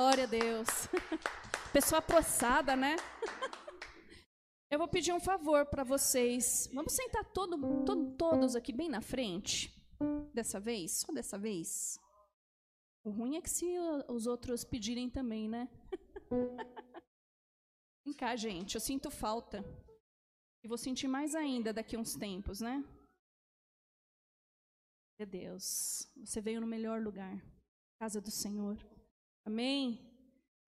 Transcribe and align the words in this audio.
Glória 0.00 0.22
a 0.22 0.26
Deus. 0.28 0.68
Pessoa 1.72 2.00
processada, 2.00 2.76
né? 2.76 2.94
Eu 4.70 4.78
vou 4.78 4.86
pedir 4.86 5.12
um 5.12 5.18
favor 5.18 5.66
para 5.66 5.82
vocês. 5.82 6.70
Vamos 6.72 6.92
sentar 6.92 7.24
todo, 7.32 7.58
todo, 7.84 8.16
todos 8.16 8.54
aqui 8.54 8.72
bem 8.72 8.88
na 8.88 9.00
frente. 9.00 9.74
Dessa 10.32 10.60
vez? 10.60 11.00
Só 11.00 11.12
dessa 11.12 11.36
vez? 11.36 11.98
O 13.02 13.10
ruim 13.10 13.38
é 13.38 13.42
que 13.42 13.50
se 13.50 13.66
os 14.08 14.28
outros 14.28 14.62
pedirem 14.62 15.10
também, 15.10 15.48
né? 15.48 15.68
Vem 18.06 18.14
cá, 18.14 18.36
gente. 18.36 18.76
Eu 18.76 18.80
sinto 18.80 19.10
falta. 19.10 19.64
E 20.62 20.68
vou 20.68 20.78
sentir 20.78 21.08
mais 21.08 21.34
ainda 21.34 21.72
daqui 21.72 21.96
a 21.96 21.98
uns 21.98 22.14
tempos, 22.14 22.60
né? 22.60 22.84
Meu 25.18 25.26
Deus. 25.26 26.08
Você 26.18 26.40
veio 26.40 26.60
no 26.60 26.68
melhor 26.68 27.02
lugar. 27.02 27.36
Casa 27.98 28.20
do 28.20 28.30
Senhor. 28.30 28.78
Amém? 29.48 29.98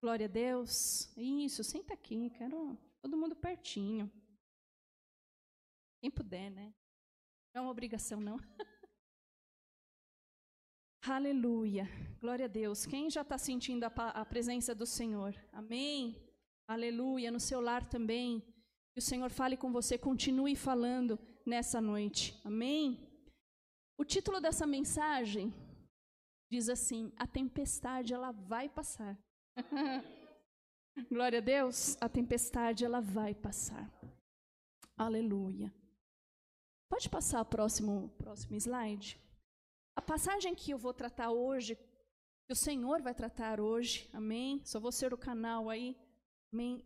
Glória 0.01 0.25
a 0.25 0.27
Deus. 0.27 1.15
Isso, 1.15 1.63
senta 1.63 1.93
aqui, 1.93 2.31
quero 2.31 2.75
todo 2.99 3.15
mundo 3.15 3.35
pertinho. 3.35 4.11
Quem 6.01 6.09
puder, 6.09 6.49
né? 6.49 6.73
Não 7.53 7.59
é 7.59 7.61
uma 7.61 7.69
obrigação, 7.69 8.19
não. 8.19 8.39
Aleluia. 11.05 11.87
Glória 12.19 12.45
a 12.45 12.47
Deus. 12.47 12.87
Quem 12.87 13.07
já 13.07 13.21
está 13.21 13.37
sentindo 13.37 13.83
a, 13.83 13.87
a, 13.87 14.25
presença 14.25 14.73
do 14.73 14.87
Senhor? 14.87 15.35
Amém? 15.53 16.19
Aleluia. 16.67 17.29
No 17.29 17.39
seu 17.39 17.61
lar 17.61 17.87
também. 17.87 18.41
Que 18.93 18.99
o 18.99 19.03
Senhor 19.03 19.29
fale 19.29 19.55
com 19.55 19.71
você, 19.71 19.95
continue 19.95 20.55
falando 20.55 21.19
nessa 21.45 21.79
noite. 21.79 22.35
Amém? 22.43 23.07
O 23.95 24.03
título 24.03 24.41
dessa 24.41 24.65
mensagem 24.65 25.53
diz 26.51 26.67
assim: 26.67 27.11
a 27.15 27.25
tempestade 27.25 28.13
ela 28.13 28.31
vai 28.31 28.67
passar. 28.67 29.17
Glória 31.09 31.39
a 31.39 31.41
Deus, 31.41 31.97
a 32.01 32.09
tempestade 32.09 32.83
ela 32.83 32.99
vai 32.99 33.33
passar. 33.33 33.89
Aleluia. 34.97 35.73
Pode 36.89 37.09
passar 37.09 37.41
o 37.41 37.45
próximo 37.45 38.09
próximo 38.17 38.57
slide. 38.57 39.17
A 39.95 40.01
passagem 40.01 40.53
que 40.53 40.71
eu 40.71 40.77
vou 40.77 40.93
tratar 40.93 41.31
hoje, 41.31 41.75
que 41.75 42.53
o 42.53 42.55
Senhor 42.55 43.01
vai 43.01 43.15
tratar 43.15 43.61
hoje, 43.61 44.09
amém? 44.13 44.61
Só 44.65 44.79
vou 44.79 44.91
ser 44.91 45.13
o 45.13 45.17
canal 45.17 45.69
aí, 45.69 45.95
amém? 46.53 46.85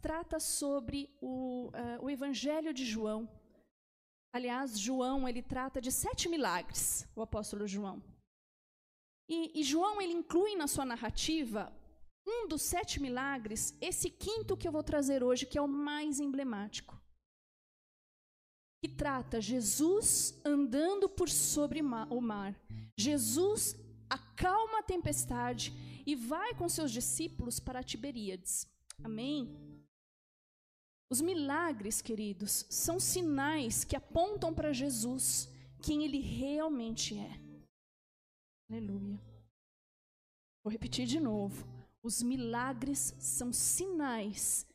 Trata 0.00 0.38
sobre 0.38 1.10
o, 1.20 1.68
uh, 1.68 2.04
o 2.04 2.10
Evangelho 2.10 2.72
de 2.72 2.84
João. 2.84 3.28
Aliás, 4.32 4.78
João 4.78 5.28
ele 5.28 5.42
trata 5.42 5.80
de 5.80 5.90
sete 5.90 6.28
milagres, 6.28 7.08
o 7.16 7.22
apóstolo 7.22 7.66
João. 7.66 8.02
E, 9.28 9.60
e 9.60 9.62
João 9.62 10.00
ele 10.00 10.12
inclui 10.12 10.56
na 10.56 10.66
sua 10.66 10.84
narrativa 10.84 11.72
um 12.26 12.46
dos 12.46 12.62
sete 12.62 13.00
milagres, 13.00 13.76
esse 13.80 14.10
quinto 14.10 14.56
que 14.56 14.68
eu 14.68 14.72
vou 14.72 14.82
trazer 14.82 15.22
hoje, 15.22 15.46
que 15.46 15.58
é 15.58 15.62
o 15.62 15.68
mais 15.68 16.20
emblemático. 16.20 17.00
Que 18.82 18.88
trata 18.88 19.40
Jesus 19.40 20.40
andando 20.44 21.08
por 21.08 21.28
sobre 21.28 21.80
o 21.80 22.20
mar. 22.20 22.54
Jesus 22.96 23.76
acalma 24.08 24.80
a 24.80 24.82
tempestade 24.82 25.72
e 26.06 26.14
vai 26.14 26.54
com 26.54 26.68
seus 26.68 26.90
discípulos 26.90 27.58
para 27.58 27.82
Tiberíades. 27.82 28.66
Amém? 29.02 29.68
Os 31.10 31.20
milagres, 31.20 32.02
queridos, 32.02 32.66
são 32.68 33.00
sinais 33.00 33.82
que 33.82 33.96
apontam 33.96 34.52
para 34.52 34.72
Jesus, 34.72 35.48
quem 35.82 36.04
ele 36.04 36.20
realmente 36.20 37.16
é. 37.16 37.47
Aleluia. 38.70 39.18
Vou 40.62 40.70
repetir 40.70 41.06
de 41.06 41.18
novo. 41.18 41.66
Os 42.02 42.22
milagres 42.22 43.14
são 43.18 43.52
sinais 43.52 44.66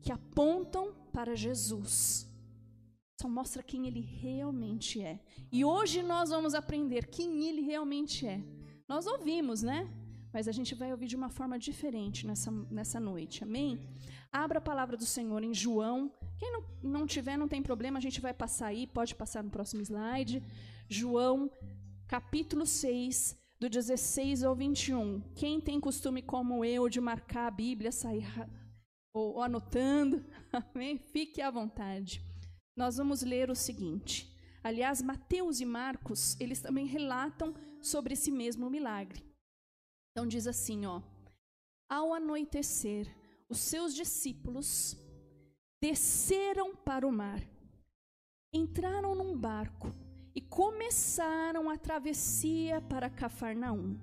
que 0.00 0.12
apontam 0.12 0.94
para 1.12 1.34
Jesus. 1.34 2.28
Só 3.20 3.28
mostra 3.28 3.62
quem 3.62 3.86
ele 3.86 4.00
realmente 4.00 5.02
é. 5.02 5.20
E 5.50 5.64
hoje 5.64 6.02
nós 6.02 6.30
vamos 6.30 6.54
aprender 6.54 7.08
quem 7.08 7.44
ele 7.48 7.60
realmente 7.60 8.26
é. 8.26 8.42
Nós 8.88 9.06
ouvimos, 9.06 9.62
né? 9.62 9.92
Mas 10.32 10.46
a 10.46 10.52
gente 10.52 10.74
vai 10.74 10.92
ouvir 10.92 11.06
de 11.06 11.16
uma 11.16 11.28
forma 11.28 11.58
diferente 11.58 12.26
nessa, 12.26 12.50
nessa 12.70 13.00
noite. 13.00 13.42
Amém? 13.42 13.80
Abra 14.32 14.58
a 14.58 14.62
palavra 14.62 14.96
do 14.96 15.04
Senhor 15.04 15.42
em 15.42 15.52
João. 15.52 16.12
Quem 16.38 16.52
não, 16.52 16.64
não 16.82 17.06
tiver, 17.06 17.36
não 17.36 17.48
tem 17.48 17.62
problema, 17.62 17.98
a 17.98 18.00
gente 18.02 18.20
vai 18.20 18.32
passar 18.32 18.68
aí, 18.68 18.86
pode 18.86 19.14
passar 19.14 19.42
no 19.42 19.50
próximo 19.50 19.82
slide. 19.82 20.42
João, 20.88 21.50
capítulo 22.06 22.64
6, 22.64 23.39
do 23.60 23.68
16 23.68 24.42
ao 24.42 24.56
21. 24.56 25.20
Quem 25.34 25.60
tem 25.60 25.78
costume 25.78 26.22
como 26.22 26.64
eu 26.64 26.88
de 26.88 26.98
marcar 26.98 27.46
a 27.46 27.50
Bíblia, 27.50 27.92
sair 27.92 28.26
ou, 29.12 29.34
ou 29.34 29.42
anotando, 29.42 30.24
amém? 30.50 30.96
Fique 30.96 31.42
à 31.42 31.50
vontade. 31.50 32.24
Nós 32.74 32.96
vamos 32.96 33.22
ler 33.22 33.50
o 33.50 33.54
seguinte. 33.54 34.34
Aliás, 34.64 35.02
Mateus 35.02 35.60
e 35.60 35.66
Marcos, 35.66 36.40
eles 36.40 36.60
também 36.60 36.86
relatam 36.86 37.54
sobre 37.82 38.14
esse 38.14 38.30
mesmo 38.30 38.70
milagre. 38.70 39.22
Então 40.12 40.26
diz 40.26 40.46
assim, 40.46 40.86
ó: 40.86 41.02
Ao 41.88 42.14
anoitecer, 42.14 43.14
os 43.48 43.58
seus 43.58 43.94
discípulos 43.94 44.96
desceram 45.82 46.74
para 46.74 47.06
o 47.06 47.12
mar. 47.12 47.42
Entraram 48.52 49.14
num 49.14 49.36
barco 49.36 49.94
e 50.40 50.42
começaram 50.42 51.68
a 51.68 51.76
travessia 51.76 52.80
para 52.80 53.10
Cafarnaum. 53.10 54.00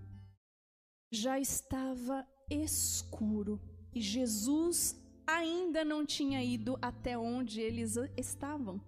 Já 1.12 1.40
estava 1.40 2.28
escuro 2.48 3.60
e 3.92 4.00
Jesus 4.00 4.96
ainda 5.26 5.84
não 5.84 6.06
tinha 6.06 6.44
ido 6.44 6.78
até 6.80 7.18
onde 7.18 7.60
eles 7.60 7.96
estavam. 8.16 8.80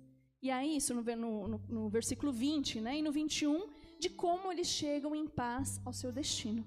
E 0.42 0.50
aí, 0.50 0.76
isso 0.76 0.94
no, 0.94 1.02
no, 1.02 1.58
no 1.68 1.88
versículo 1.90 2.32
20 2.32 2.80
né, 2.80 2.98
e 2.98 3.02
no 3.02 3.12
21, 3.12 3.68
de 4.00 4.08
como 4.08 4.50
eles 4.50 4.68
chegam 4.68 5.14
em 5.14 5.26
paz 5.26 5.80
ao 5.84 5.92
seu 5.92 6.10
destino. 6.10 6.66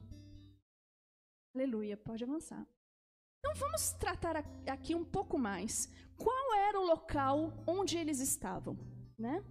Aleluia, 1.56 1.97
pode 1.97 2.23
avançar. 2.23 2.65
Então 3.39 3.56
vamos 3.56 3.91
tratar 3.94 4.38
aqui 4.67 4.94
um 4.94 5.03
pouco 5.03 5.38
mais. 5.38 5.89
Qual 6.17 6.53
era 6.56 6.79
o 6.79 6.85
local 6.85 7.63
onde 7.65 7.97
eles 7.97 8.19
estavam? 8.19 8.77
Né? 9.19 9.44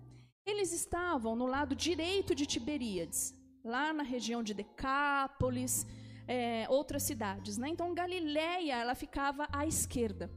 Eles 0.47 0.73
estavam 0.73 1.37
no 1.37 1.47
lado 1.47 1.75
direito 1.75 2.35
de 2.35 2.47
Tiberíades, 2.47 3.35
lá 3.62 3.93
na 3.93 4.03
região 4.03 4.43
de 4.43 4.55
Decápolis, 4.55 5.87
é, 6.26 6.67
outras 6.70 7.03
cidades. 7.03 7.59
Né? 7.59 7.69
Então, 7.69 7.94
Galiléia 7.94 8.76
ela 8.76 8.94
ficava 8.94 9.47
à 9.53 9.67
esquerda. 9.67 10.31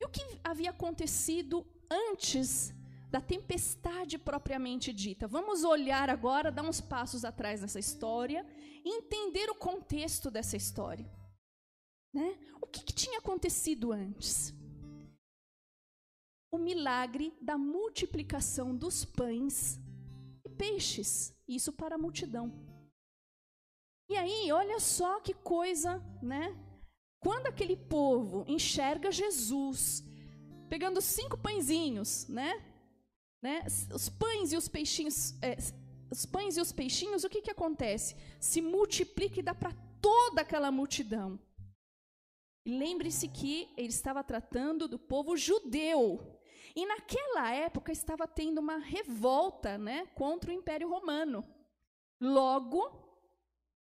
E 0.00 0.04
o 0.04 0.08
que 0.08 0.22
havia 0.44 0.70
acontecido 0.70 1.66
antes 1.90 2.72
da 3.10 3.20
tempestade 3.20 4.18
propriamente 4.18 4.92
dita? 4.92 5.26
Vamos 5.26 5.64
olhar 5.64 6.08
agora, 6.08 6.52
dar 6.52 6.62
uns 6.62 6.80
passos 6.80 7.24
atrás 7.24 7.60
nessa 7.60 7.78
história 7.78 8.46
e 8.84 8.88
entender 8.98 9.50
o 9.50 9.54
contexto 9.54 10.30
dessa 10.30 10.56
história. 10.56 11.10
Né? 12.12 12.38
O 12.62 12.66
que, 12.66 12.84
que 12.84 12.92
tinha 12.92 13.18
acontecido 13.18 13.92
antes? 13.92 14.54
O 16.54 16.58
milagre 16.58 17.36
da 17.42 17.58
multiplicação 17.58 18.76
dos 18.76 19.04
pães 19.04 19.76
e 20.44 20.48
peixes, 20.48 21.34
isso 21.48 21.72
para 21.72 21.96
a 21.96 21.98
multidão. 21.98 22.46
E 24.08 24.16
aí, 24.16 24.52
olha 24.52 24.78
só 24.78 25.18
que 25.18 25.34
coisa, 25.34 26.00
né? 26.22 26.56
Quando 27.18 27.48
aquele 27.48 27.74
povo 27.74 28.44
enxerga 28.46 29.10
Jesus 29.10 30.04
pegando 30.68 31.00
cinco 31.00 31.36
pãezinhos, 31.36 32.28
né? 32.28 32.64
né? 33.42 33.66
Os 33.92 34.08
pães 34.08 34.52
e 34.52 34.56
os 34.56 34.68
peixinhos, 34.68 35.34
é, 35.42 35.56
os 36.08 36.24
pães 36.24 36.56
e 36.56 36.60
os 36.60 36.70
peixinhos, 36.70 37.24
o 37.24 37.28
que 37.28 37.42
que 37.42 37.50
acontece? 37.50 38.14
Se 38.38 38.62
multiplica 38.62 39.40
e 39.40 39.42
dá 39.42 39.56
para 39.56 39.72
toda 40.00 40.42
aquela 40.42 40.70
multidão. 40.70 41.36
Lembre-se 42.64 43.26
que 43.26 43.68
ele 43.76 43.88
estava 43.88 44.22
tratando 44.22 44.86
do 44.86 45.00
povo 45.00 45.36
judeu. 45.36 46.33
E 46.74 46.86
naquela 46.86 47.52
época 47.52 47.92
estava 47.92 48.26
tendo 48.26 48.58
uma 48.58 48.78
revolta 48.78 49.78
né, 49.78 50.06
contra 50.14 50.50
o 50.50 50.54
Império 50.54 50.88
Romano. 50.88 51.44
Logo, 52.20 52.82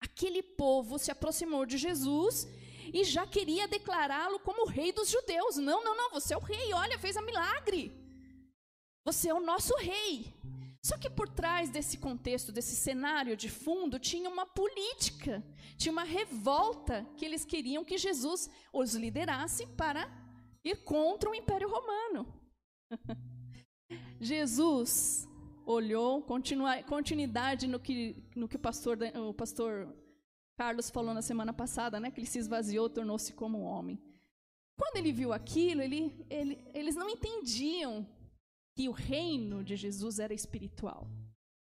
aquele 0.01 0.43
povo 0.43 0.99
se 0.99 1.11
aproximou 1.11 1.67
de 1.67 1.79
Jesus 1.79 2.47
e 2.93 3.05
já 3.05 3.27
queria 3.27 3.69
declará-lo 3.69 4.39
como 4.41 4.67
rei 4.67 4.93
dos 4.93 5.11
judeus. 5.11 5.57
Não, 5.57 5.83
não, 5.85 5.97
não, 5.97 6.11
você 6.11 6.35
é 6.35 6.37
o 6.37 6.41
rei, 6.41 6.73
olha, 6.73 6.99
fez 6.99 7.17
a 7.17 7.23
milagre. 7.23 7.93
Você 9.05 9.29
é 9.29 9.35
o 9.35 9.41
nosso 9.41 9.75
rei. 9.77 10.35
Só 10.83 10.97
que 10.97 11.11
por 11.11 11.29
trás 11.29 11.69
desse 11.69 11.99
contexto, 11.99 12.53
desse 12.53 12.77
cenário 12.77 13.37
de 13.37 13.49
fundo, 13.49 13.99
tinha 13.99 14.31
uma 14.31 14.47
política, 14.47 15.45
tinha 15.77 15.91
uma 15.91 16.05
revolta 16.05 17.05
que 17.17 17.25
eles 17.25 17.45
queriam 17.45 17.85
que 17.85 17.99
Jesus 17.99 18.49
os 18.73 18.95
liderasse 18.95 19.67
para 19.77 20.09
ir 20.65 20.85
contra 20.85 21.29
o 21.29 21.35
Império 21.35 21.69
Romano. 21.69 22.46
Jesus 24.21 25.29
olhou, 25.65 26.23
continuidade 26.23 27.67
no 27.67 27.81
que, 27.81 28.17
no 28.35 28.49
que 28.49 28.57
o, 28.57 28.59
pastor, 28.59 28.99
o 29.15 29.35
pastor 29.35 29.95
Carlos 30.57 30.91
falou 30.91 31.13
na 31.13 31.23
semana 31.23 31.53
passada, 31.53 32.01
né, 32.01 32.11
que 32.11 32.21
ele 32.21 32.27
se 32.27 32.39
esvaziou, 32.39 32.89
tornou-se 32.89 33.33
como 33.33 33.59
um 33.59 33.65
homem. 33.65 34.01
Quando 34.79 34.97
ele 34.97 35.13
viu 35.13 35.33
aquilo, 35.33 35.83
ele, 35.83 36.13
ele, 36.31 36.63
eles 36.75 36.95
não 36.95 37.09
entendiam 37.09 38.07
que 38.77 38.89
o 38.89 38.93
reino 38.93 39.65
de 39.65 39.75
Jesus 39.75 40.19
era 40.19 40.35
espiritual. 40.35 41.09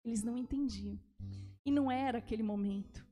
Eles 0.04 0.24
não 0.24 0.38
entendiam. 0.38 1.00
E 1.66 1.72
não 1.72 1.92
era 1.92 2.18
aquele 2.18 2.42
momento. 2.42 3.06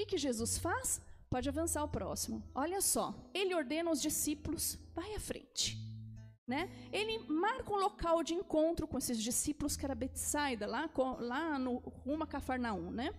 O 0.00 0.06
que, 0.06 0.16
Jesus 0.16 0.58
faz? 0.58 1.00
Pode 1.28 1.48
avançar 1.48 1.82
o 1.82 1.88
próximo. 1.88 2.42
Olha 2.54 2.80
só, 2.80 3.14
ele 3.34 3.54
ordena 3.54 3.90
aos 3.90 4.00
discípulos: 4.00 4.78
vai 4.94 5.14
à 5.14 5.20
frente. 5.20 5.76
Né? 6.48 6.68
Ele 6.90 7.18
marca 7.28 7.70
um 7.70 7.76
local 7.76 8.24
de 8.24 8.32
encontro 8.32 8.88
com 8.88 8.96
esses 8.96 9.22
discípulos 9.22 9.76
que 9.76 9.84
era 9.84 9.94
Betsaida, 9.94 10.66
lá, 10.66 10.90
lá 11.18 11.58
no 11.58 11.76
rumo 11.76 12.24
a 12.24 12.26
Cafarnaum. 12.26 12.90
Né? 12.90 13.12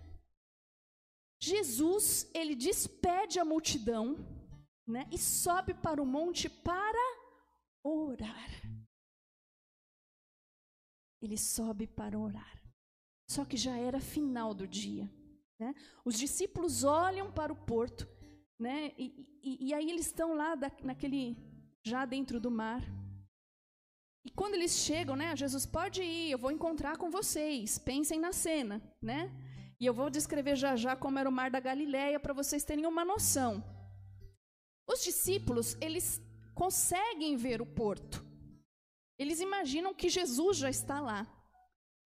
Jesus, 1.40 2.28
ele 2.34 2.56
despede 2.56 3.38
a 3.38 3.44
multidão 3.44 4.16
né, 4.86 5.06
e 5.12 5.16
sobe 5.16 5.72
para 5.72 6.02
o 6.02 6.06
monte 6.06 6.50
para 6.50 6.98
orar 7.84 8.50
ele 11.20 11.36
sobe 11.36 11.86
para 11.86 12.18
orar. 12.18 12.60
Só 13.28 13.44
que 13.44 13.56
já 13.56 13.76
era 13.76 14.00
final 14.00 14.54
do 14.54 14.66
dia. 14.66 15.08
Né? 15.58 15.74
Os 16.04 16.18
discípulos 16.18 16.82
olham 16.84 17.30
para 17.30 17.52
o 17.52 17.56
porto, 17.56 18.08
né? 18.58 18.92
e, 18.98 19.38
e, 19.42 19.68
e 19.68 19.74
aí 19.74 19.90
eles 19.90 20.06
estão 20.06 20.34
lá 20.34 20.54
da, 20.54 20.72
naquele 20.82 21.36
já 21.84 22.04
dentro 22.04 22.40
do 22.40 22.50
mar. 22.50 22.82
E 24.24 24.30
quando 24.30 24.54
eles 24.54 24.72
chegam, 24.72 25.16
né, 25.16 25.34
Jesus 25.34 25.64
pode 25.64 26.02
ir, 26.02 26.30
eu 26.30 26.38
vou 26.38 26.50
encontrar 26.50 26.96
com 26.98 27.10
vocês. 27.10 27.78
Pensem 27.78 28.20
na 28.20 28.32
cena, 28.32 28.82
né? 29.00 29.30
E 29.78 29.86
eu 29.86 29.94
vou 29.94 30.10
descrever 30.10 30.56
já 30.56 30.76
já 30.76 30.94
como 30.94 31.18
era 31.18 31.28
o 31.28 31.32
mar 31.32 31.50
da 31.50 31.58
Galileia 31.58 32.20
para 32.20 32.34
vocês 32.34 32.64
terem 32.64 32.84
uma 32.84 33.04
noção. 33.04 33.64
Os 34.86 35.02
discípulos, 35.02 35.76
eles 35.80 36.20
conseguem 36.54 37.36
ver 37.36 37.62
o 37.62 37.66
porto. 37.66 38.22
Eles 39.18 39.40
imaginam 39.40 39.94
que 39.94 40.08
Jesus 40.08 40.58
já 40.58 40.68
está 40.68 41.00
lá, 41.00 41.22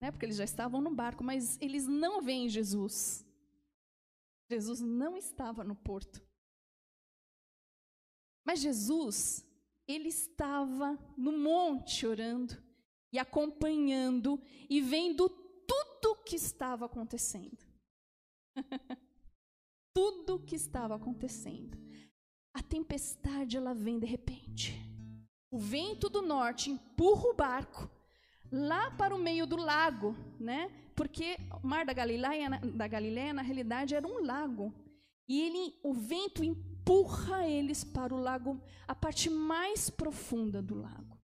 né? 0.01 0.11
porque 0.11 0.27
eles 0.27 0.37
já 0.37 0.45
estavam 0.45 0.81
no 0.81 0.95
barco, 0.95 1.25
mas 1.25 1.61
eles 1.61 1.87
não 1.87 2.23
veem 2.23 2.49
Jesus. 2.49 3.25
Jesus 4.49 4.81
não 4.81 5.17
estava 5.17 5.65
no 5.65 5.75
porto. 5.75 6.23
Mas 8.45 8.61
Jesus, 8.61 9.45
ele 9.87 10.09
estava 10.09 10.99
no 11.17 11.33
monte 11.33 12.07
orando 12.07 12.57
e 13.13 13.19
acompanhando 13.19 14.41
e 14.69 14.81
vendo 14.81 15.29
tudo 15.29 16.13
o 16.13 16.17
que 16.17 16.37
estava 16.37 16.87
acontecendo. 16.87 17.59
tudo 19.95 20.37
o 20.37 20.41
que 20.41 20.57
estava 20.57 20.97
acontecendo. 20.97 21.79
A 22.53 22.63
tempestade 22.63 23.57
ela 23.57 23.75
vem 23.75 23.99
de 23.99 24.07
repente. 24.07 24.75
O 25.51 25.59
vento 25.59 26.09
do 26.09 26.23
norte 26.23 26.71
empurra 26.71 27.29
o 27.29 27.35
barco 27.35 27.91
lá 28.51 28.91
para 28.93 29.15
o 29.15 29.19
meio 29.19 29.47
do 29.47 29.57
lago, 29.57 30.17
né? 30.39 30.71
Porque 30.95 31.37
o 31.63 31.67
mar 31.67 31.85
da 31.85 31.93
Galileia, 31.93 32.49
da 32.75 32.87
Galileia 32.87 33.33
na 33.33 33.43
realidade 33.43 33.95
era 33.95 34.07
um 34.07 34.25
lago. 34.25 34.73
E 35.29 35.41
ele, 35.41 35.75
o 35.83 35.93
vento 35.93 36.43
empurra 36.45 36.74
eles 37.47 37.85
para 37.85 38.15
o 38.15 38.19
lago, 38.19 38.61
a 38.87 38.95
parte 38.95 39.31
mais 39.31 39.89
profunda 39.89 40.61
do 40.61 40.75
lago. 40.75 41.19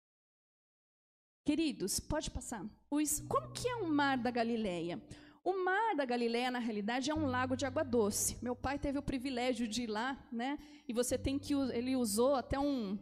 Queridos, 1.45 1.99
pode 1.99 2.31
passar. 2.31 2.65
Os, 2.91 3.21
como 3.21 3.53
que 3.53 3.69
é 3.69 3.77
o 3.77 3.89
mar 3.89 4.19
da 4.19 4.31
Galileia? 4.31 5.03
O 5.43 5.65
mar 5.65 5.97
da 5.97 6.05
Galileia, 6.05 6.51
na 6.51 6.59
realidade, 6.59 7.11
é 7.11 7.15
um 7.15 7.27
lago 7.27 7.57
de 7.57 7.65
água 7.65 7.83
doce. 7.83 8.37
Meu 8.43 8.55
pai 8.55 8.79
teve 8.79 8.99
o 8.99 9.03
privilégio 9.03 9.67
de 9.67 9.83
ir 9.83 9.87
lá, 9.87 10.19
né? 10.31 10.59
E 10.87 10.93
você 10.93 11.19
tem 11.19 11.39
que 11.39 11.55
ele 11.55 11.97
usou 11.97 12.35
até 12.35 12.59
um 12.59 12.99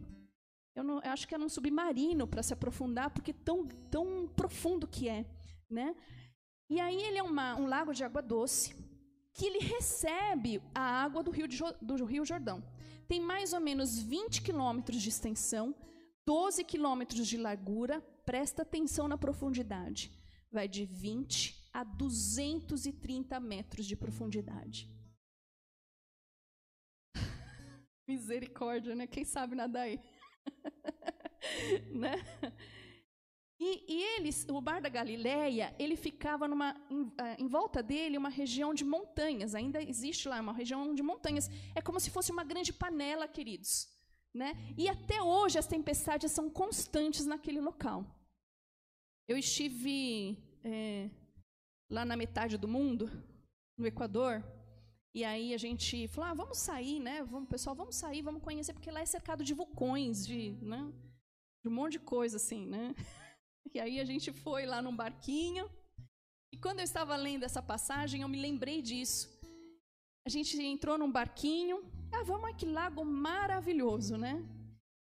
eu, 0.79 0.85
não, 0.85 1.01
eu 1.03 1.11
acho 1.11 1.27
que 1.27 1.35
era 1.35 1.43
um 1.43 1.49
submarino 1.49 2.25
para 2.25 2.41
se 2.41 2.53
aprofundar, 2.53 3.11
porque 3.11 3.33
tão, 3.33 3.67
tão 3.91 4.29
profundo 4.29 4.87
que 4.87 5.09
é. 5.09 5.27
Né? 5.69 5.93
E 6.71 6.79
aí 6.79 7.03
ele 7.03 7.19
é 7.19 7.23
uma, 7.23 7.57
um 7.57 7.67
lago 7.67 7.93
de 7.93 8.05
água 8.05 8.23
doce, 8.23 8.77
que 9.39 9.47
ele 9.47 9.61
recebe 9.61 10.61
a 10.75 10.81
água 10.81 11.23
do 11.23 11.31
rio, 11.31 11.47
de, 11.47 11.61
do 11.81 12.05
rio 12.05 12.25
Jordão. 12.25 12.61
Tem 13.07 13.21
mais 13.21 13.53
ou 13.53 13.61
menos 13.61 13.97
20 13.97 14.43
quilômetros 14.43 15.01
de 15.01 15.09
extensão, 15.09 15.73
12 16.27 16.65
quilômetros 16.65 17.25
de 17.25 17.37
largura, 17.37 18.01
presta 18.27 18.63
atenção 18.63 19.07
na 19.07 19.17
profundidade. 19.17 20.11
Vai 20.51 20.67
de 20.67 20.85
20 20.85 21.71
a 21.73 21.85
230 21.85 23.39
metros 23.39 23.87
de 23.87 23.95
profundidade. 23.95 24.91
Misericórdia, 28.09 28.97
né? 28.97 29.07
Quem 29.07 29.25
sabe 29.25 29.55
nadar 29.55 29.85
aí? 29.85 30.01
né? 31.95 32.17
E, 33.61 33.85
e, 33.89 34.03
eles, 34.17 34.47
o 34.49 34.61
Bar 34.61 34.81
da 34.81 34.89
Galileia, 34.89 35.75
ele 35.79 35.97
ficava 35.97 36.47
numa, 36.47 36.77
em, 36.89 37.13
eh, 37.19 37.37
em, 37.41 37.49
volta 37.49 37.83
dele 37.83 38.17
uma 38.17 38.29
região 38.29 38.73
de 38.73 38.85
montanhas. 38.85 39.53
Ainda 39.55 39.83
existe 39.83 40.29
lá 40.29 40.41
uma 40.41 40.53
região 40.53 40.95
de 40.95 41.03
montanhas. 41.03 41.51
É 41.75 41.83
como 41.83 41.99
se 41.99 42.09
fosse 42.09 42.31
uma 42.31 42.45
grande 42.45 42.73
panela, 42.73 43.27
queridos. 43.27 43.89
Né? 44.33 44.53
E 44.77 44.89
até 44.89 45.21
hoje 45.21 45.59
as 45.59 45.67
tempestades 45.67 46.31
são 46.31 46.49
constantes 46.49 47.27
naquele 47.27 47.61
local. 47.61 48.05
Eu 49.27 49.37
estive 49.37 50.39
é, 50.63 51.11
lá 51.91 52.05
na 52.05 52.17
metade 52.17 52.57
do 52.57 52.69
mundo, 52.69 53.11
no 53.77 53.87
Equador, 53.87 54.45
e 55.13 55.25
aí 55.25 55.53
a 55.53 55.59
gente 55.59 56.07
falou, 56.09 56.31
ah, 56.31 56.35
vamos 56.35 56.59
sair, 56.59 57.01
né? 57.01 57.25
Vamos, 57.25 57.49
pessoal, 57.49 57.75
vamos 57.75 57.97
sair, 57.97 58.23
vamos 58.23 58.43
conhecer, 58.43 58.73
porque 58.73 58.91
lá 58.91 59.01
é 59.01 59.07
cercado 59.07 59.43
de 59.43 59.53
vulcões, 59.53 60.25
de, 60.25 60.53
né? 60.63 60.93
de 61.63 61.69
um 61.69 61.73
monte 61.73 61.93
de 61.93 61.99
coisa 61.99 62.37
assim, 62.37 62.67
né? 62.67 62.95
E 63.75 63.81
aí 63.81 64.01
a 64.01 64.05
gente 64.05 64.33
foi 64.33 64.67
lá 64.67 64.81
num 64.81 64.95
barquinho. 64.95 65.71
E 66.53 66.57
quando 66.57 66.79
eu 66.81 66.85
estava 66.85 67.15
lendo 67.17 67.45
essa 67.45 67.63
passagem, 67.63 68.23
eu 68.23 68.29
me 68.29 68.41
lembrei 68.41 68.81
disso. 68.81 69.29
A 70.27 70.31
gente 70.31 70.61
entrou 70.63 70.97
num 70.99 71.11
barquinho. 71.11 71.83
Ah, 72.13 72.23
vamos 72.25 72.49
aqui, 72.51 72.67
lago 72.67 73.05
maravilhoso, 73.05 74.17
né? 74.17 74.43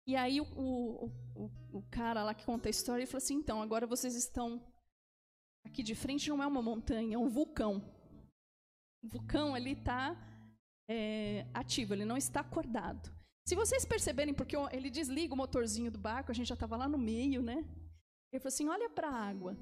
E 0.08 0.16
aí 0.16 0.40
o, 0.40 0.46
o, 0.56 1.06
o, 1.36 1.52
o 1.80 1.82
cara 1.90 2.24
lá 2.24 2.34
que 2.34 2.46
conta 2.46 2.70
a 2.70 2.72
história 2.72 3.08
falou 3.08 3.24
assim: 3.24 3.36
então, 3.36 3.62
agora 3.62 3.88
vocês 3.88 4.16
estão 4.16 4.62
aqui 5.66 5.82
de 5.82 5.96
frente, 5.96 6.30
não 6.30 6.42
é 6.42 6.48
uma 6.48 6.62
montanha, 6.62 7.16
é 7.16 7.20
um 7.20 7.30
vulcão. 7.30 7.84
O 9.04 9.08
vulcão 9.08 9.54
ali 9.54 9.74
está 9.74 10.16
é, 10.90 11.48
ativo, 11.54 11.94
ele 11.94 12.06
não 12.06 12.18
está 12.18 12.42
acordado. 12.42 13.14
Se 13.48 13.56
vocês 13.56 13.86
perceberem, 13.86 14.34
porque 14.34 14.56
ele 14.72 14.90
desliga 14.90 15.34
o 15.34 15.38
motorzinho 15.38 15.92
do 15.92 16.00
barco, 16.00 16.32
a 16.32 16.36
gente 16.36 16.48
já 16.48 16.56
estava 16.56 16.76
lá 16.76 16.90
no 16.90 16.98
meio, 16.98 17.44
né? 17.44 17.64
Ele 18.36 18.42
falou 18.42 18.54
assim: 18.54 18.68
olha 18.68 18.90
para 18.90 19.08
a 19.08 19.14
água. 19.14 19.58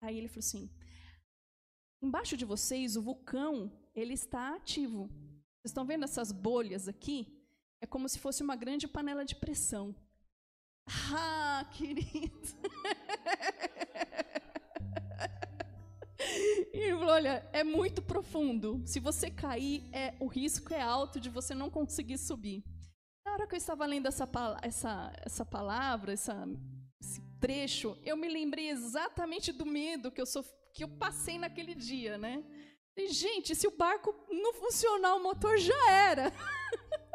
Aí 0.00 0.16
ele 0.16 0.28
falou 0.28 0.38
assim: 0.38 0.70
embaixo 2.00 2.36
de 2.38 2.44
vocês, 2.46 2.96
o 2.96 3.02
vulcão, 3.02 3.70
ele 3.94 4.14
está 4.14 4.56
ativo. 4.56 5.08
Vocês 5.08 5.70
estão 5.70 5.84
vendo 5.84 6.04
essas 6.04 6.32
bolhas 6.32 6.88
aqui? 6.88 7.38
É 7.82 7.86
como 7.86 8.08
se 8.08 8.18
fosse 8.18 8.42
uma 8.42 8.56
grande 8.56 8.88
panela 8.88 9.24
de 9.26 9.36
pressão. 9.36 9.94
Ah, 11.14 11.68
querido. 11.76 12.48
E 16.72 16.92
olha, 16.94 17.46
é 17.52 17.62
muito 17.62 18.00
profundo. 18.00 18.82
Se 18.86 18.98
você 19.00 19.30
cair, 19.30 19.86
é, 19.92 20.16
o 20.18 20.26
risco 20.26 20.72
é 20.72 20.80
alto 20.80 21.20
de 21.20 21.28
você 21.28 21.54
não 21.54 21.68
conseguir 21.68 22.16
subir. 22.16 22.64
Na 23.26 23.32
hora 23.32 23.46
que 23.46 23.54
eu 23.54 23.58
estava 23.58 23.84
lendo 23.84 24.06
essa, 24.06 24.28
essa, 24.62 25.12
essa 25.24 25.44
palavra, 25.44 26.12
essa, 26.12 26.46
trecho, 27.42 27.98
eu 28.04 28.16
me 28.16 28.28
lembrei 28.28 28.70
exatamente 28.70 29.50
do 29.50 29.66
medo 29.66 30.12
que 30.12 30.20
eu, 30.20 30.26
sof... 30.26 30.48
que 30.72 30.84
eu 30.84 30.88
passei 30.88 31.38
naquele 31.38 31.74
dia, 31.74 32.16
né? 32.16 32.44
E, 32.96 33.08
gente, 33.08 33.56
se 33.56 33.66
o 33.66 33.76
barco 33.76 34.14
não 34.30 34.54
funcionar, 34.54 35.16
o 35.16 35.22
motor 35.22 35.58
já 35.58 35.90
era. 35.90 36.32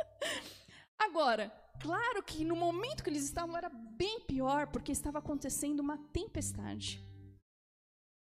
Agora, 0.99 1.49
claro 1.79 2.21
que 2.23 2.43
no 2.43 2.57
momento 2.57 3.03
que 3.03 3.09
eles 3.09 3.23
estavam 3.23 3.55
era 3.55 3.69
bem 3.69 4.19
pior, 4.21 4.67
porque 4.67 4.91
estava 4.91 5.19
acontecendo 5.19 5.79
uma 5.79 5.97
tempestade. 6.11 7.01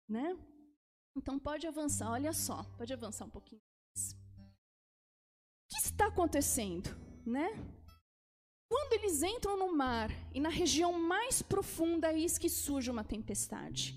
Né? 0.06 0.36
Então 1.16 1.38
pode 1.38 1.66
avançar, 1.66 2.10
olha 2.10 2.32
só, 2.32 2.64
pode 2.76 2.92
avançar 2.92 3.24
um 3.24 3.30
pouquinho. 3.30 3.62
O 3.96 5.68
que 5.70 5.76
está 5.86 6.06
acontecendo, 6.06 6.90
né? 7.26 7.48
Quando 8.68 8.92
eles 8.92 9.22
entram 9.22 9.58
no 9.58 9.74
mar 9.74 10.10
e 10.32 10.40
na 10.40 10.50
região 10.50 10.92
mais 10.92 11.40
profunda, 11.42 12.12
eis 12.12 12.36
que 12.36 12.48
surge 12.48 12.90
uma 12.90 13.02
tempestade. 13.02 13.96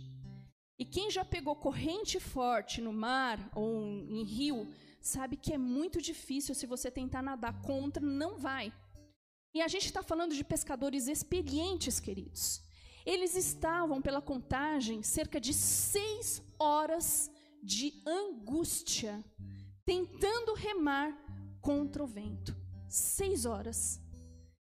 E 0.80 0.86
quem 0.86 1.12
já 1.12 1.24
pegou 1.24 1.56
corrente 1.56 2.20
forte 2.20 2.82
no 2.82 2.92
mar 2.92 3.52
ou 3.54 3.86
em 3.86 4.24
rio, 4.24 4.68
sabe 5.00 5.38
que 5.38 5.54
é 5.54 5.58
muito 5.58 6.02
difícil 6.02 6.56
se 6.56 6.66
você 6.66 6.90
tentar 6.90 7.22
nadar 7.22 7.62
contra, 7.62 8.04
não 8.04 8.38
vai. 8.38 8.74
E 9.54 9.62
a 9.62 9.68
gente 9.68 9.86
está 9.86 10.02
falando 10.02 10.34
de 10.34 10.44
pescadores 10.44 11.08
experientes, 11.08 12.00
queridos. 12.00 12.64
Eles 13.06 13.36
estavam, 13.36 14.02
pela 14.02 14.24
contagem, 14.24 15.04
cerca 15.04 15.40
de 15.40 15.54
seis 15.54 16.42
horas 16.58 17.30
de 17.62 18.02
angústia, 18.04 19.24
tentando 19.86 20.56
remar 20.56 21.16
contra 21.62 22.04
o 22.04 22.08
vento. 22.08 22.56
Seis 22.90 23.46
horas. 23.46 24.01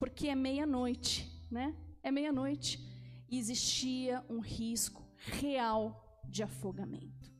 Porque 0.06 0.28
é 0.28 0.36
meia-noite, 0.36 1.28
né? 1.50 1.76
É 2.04 2.12
meia-noite. 2.12 2.80
E 3.28 3.40
existia 3.40 4.24
um 4.30 4.40
risco 4.40 5.04
real 5.16 6.22
de 6.30 6.44
afogamento. 6.44 7.34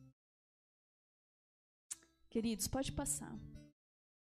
Queridos, 2.28 2.66
pode 2.66 2.90
passar. 2.90 3.32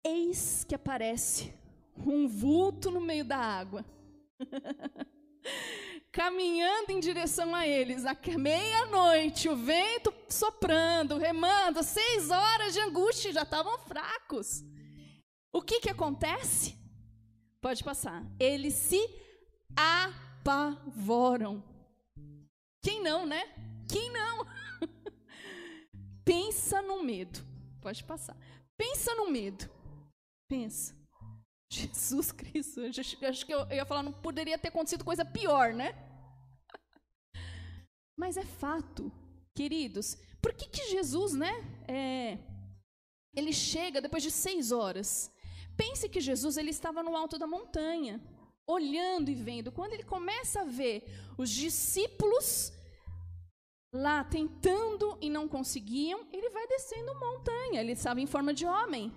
Eis 0.05 0.65
que 0.65 0.75
aparece 0.75 1.55
um 1.97 2.27
vulto 2.27 2.91
no 2.91 3.01
meio 3.01 3.25
da 3.25 3.39
água. 3.39 3.85
caminhando 6.11 6.91
em 6.91 6.99
direção 6.99 7.55
a 7.55 7.65
eles, 7.65 8.05
à 8.05 8.17
meia-noite, 8.37 9.49
o 9.49 9.55
vento 9.55 10.13
soprando, 10.29 11.17
remando, 11.17 11.81
seis 11.85 12.29
horas 12.29 12.73
de 12.73 12.81
angústia, 12.81 13.33
já 13.33 13.43
estavam 13.43 13.79
fracos. 13.79 14.65
O 15.53 15.63
que, 15.63 15.79
que 15.79 15.91
acontece? 15.91 16.86
Pode 17.67 17.83
passar. 17.83 18.25
Eles 18.39 18.75
se 18.75 19.01
apavoram. 19.75 21.65
Quem 22.81 23.03
não, 23.03 23.27
né? 23.27 23.43
Quem 23.91 24.09
não? 24.13 24.47
Pensa 26.25 26.81
no 26.81 27.03
medo. 27.03 27.45
Pode 27.83 28.05
passar. 28.05 28.37
Pensa 28.77 29.17
no 29.17 29.33
medo. 29.33 29.69
Pensa. 30.49 30.95
Jesus 31.69 32.31
Cristo, 32.31 32.83
eu 32.83 32.91
acho 33.29 33.45
que 33.45 33.53
eu 33.53 33.69
ia 33.73 33.85
falar, 33.85 34.05
não 34.05 34.13
poderia 34.13 34.57
ter 34.57 34.69
acontecido 34.69 35.05
coisa 35.05 35.25
pior, 35.25 35.75
né? 35.75 35.93
Mas 38.17 38.37
é 38.37 38.45
fato, 38.45 39.11
queridos. 39.57 40.17
Por 40.41 40.55
que, 40.55 40.69
que 40.69 40.91
Jesus, 40.91 41.33
né? 41.33 41.53
É, 41.89 42.39
ele 43.35 43.53
chega 43.53 44.01
depois 44.01 44.23
de 44.23 44.31
seis 44.31 44.71
horas. 44.71 45.35
Pense 45.77 46.09
que 46.09 46.21
Jesus 46.21 46.57
ele 46.57 46.71
estava 46.71 47.03
no 47.03 47.17
alto 47.17 47.39
da 47.39 47.47
montanha, 47.47 48.21
olhando 48.67 49.31
e 49.31 49.35
vendo. 49.35 49.71
Quando 49.71 49.93
ele 49.93 50.03
começa 50.03 50.63
a 50.63 50.65
ver 50.65 51.05
os 51.37 51.51
discípulos 51.51 52.73
lá 53.93 54.25
tentando 54.25 55.19
e 55.21 55.29
não 55.29 55.47
conseguiam, 55.47 56.27
ele 56.33 56.51
vai 56.51 56.67
descendo 56.67 57.11
a 57.11 57.15
montanha. 57.15 57.81
Ele 57.81 57.93
estava 57.93 58.21
em 58.21 58.27
forma 58.27 58.53
de 58.53 58.67
homem. 58.67 59.13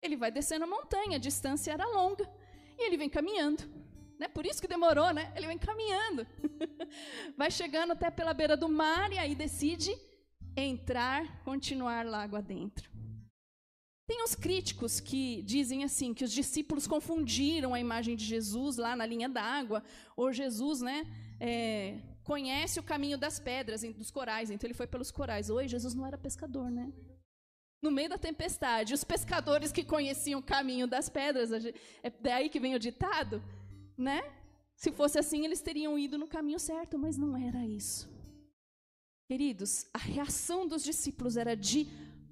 Ele 0.00 0.16
vai 0.16 0.30
descendo 0.30 0.64
a 0.64 0.68
montanha, 0.68 1.16
a 1.16 1.20
distância 1.20 1.72
era 1.72 1.86
longa. 1.86 2.28
E 2.78 2.86
ele 2.86 2.96
vem 2.96 3.08
caminhando. 3.08 3.64
Né? 4.18 4.28
Por 4.28 4.46
isso 4.46 4.60
que 4.60 4.68
demorou, 4.68 5.12
né? 5.12 5.32
Ele 5.36 5.46
vem 5.46 5.58
caminhando. 5.58 6.26
Vai 7.36 7.50
chegando 7.52 7.92
até 7.92 8.10
pela 8.10 8.34
beira 8.34 8.56
do 8.56 8.68
mar 8.68 9.12
e 9.12 9.18
aí 9.18 9.34
decide 9.34 9.96
entrar, 10.56 11.44
continuar 11.44 12.04
lá 12.04 12.24
água 12.24 12.42
dentro. 12.42 12.90
Tem 14.08 14.24
os 14.24 14.34
críticos 14.34 15.00
que 15.00 15.42
dizem 15.42 15.84
assim 15.84 16.14
que 16.14 16.24
os 16.24 16.32
discípulos 16.32 16.86
confundiram 16.86 17.74
a 17.74 17.78
imagem 17.78 18.16
de 18.16 18.24
Jesus 18.24 18.78
lá 18.78 18.96
na 18.96 19.04
linha 19.04 19.28
d'água, 19.28 19.84
ou 20.16 20.32
Jesus, 20.32 20.80
né, 20.80 21.06
é, 21.38 22.00
conhece 22.24 22.80
o 22.80 22.82
caminho 22.82 23.18
das 23.18 23.38
pedras, 23.38 23.82
dos 23.82 24.10
corais, 24.10 24.50
então 24.50 24.66
ele 24.66 24.72
foi 24.72 24.86
pelos 24.86 25.10
corais. 25.10 25.50
Oi, 25.50 25.68
Jesus 25.68 25.92
não 25.94 26.06
era 26.06 26.16
pescador, 26.16 26.70
né? 26.70 26.90
No 27.82 27.90
meio 27.90 28.08
da 28.08 28.16
tempestade, 28.16 28.94
os 28.94 29.04
pescadores 29.04 29.70
que 29.70 29.84
conheciam 29.84 30.40
o 30.40 30.42
caminho 30.42 30.86
das 30.86 31.10
pedras, 31.10 31.52
é 32.02 32.10
daí 32.18 32.48
que 32.48 32.58
vem 32.58 32.74
o 32.74 32.78
ditado, 32.78 33.42
né? 33.96 34.22
Se 34.74 34.90
fosse 34.90 35.18
assim, 35.18 35.44
eles 35.44 35.60
teriam 35.60 35.98
ido 35.98 36.16
no 36.16 36.26
caminho 36.26 36.58
certo, 36.58 36.98
mas 36.98 37.18
não 37.18 37.36
era 37.36 37.62
isso. 37.66 38.08
Queridos, 39.30 39.84
a 39.92 39.98
reação 39.98 40.66
dos 40.66 40.82
discípulos 40.82 41.36
era 41.36 41.54
de 41.54 41.86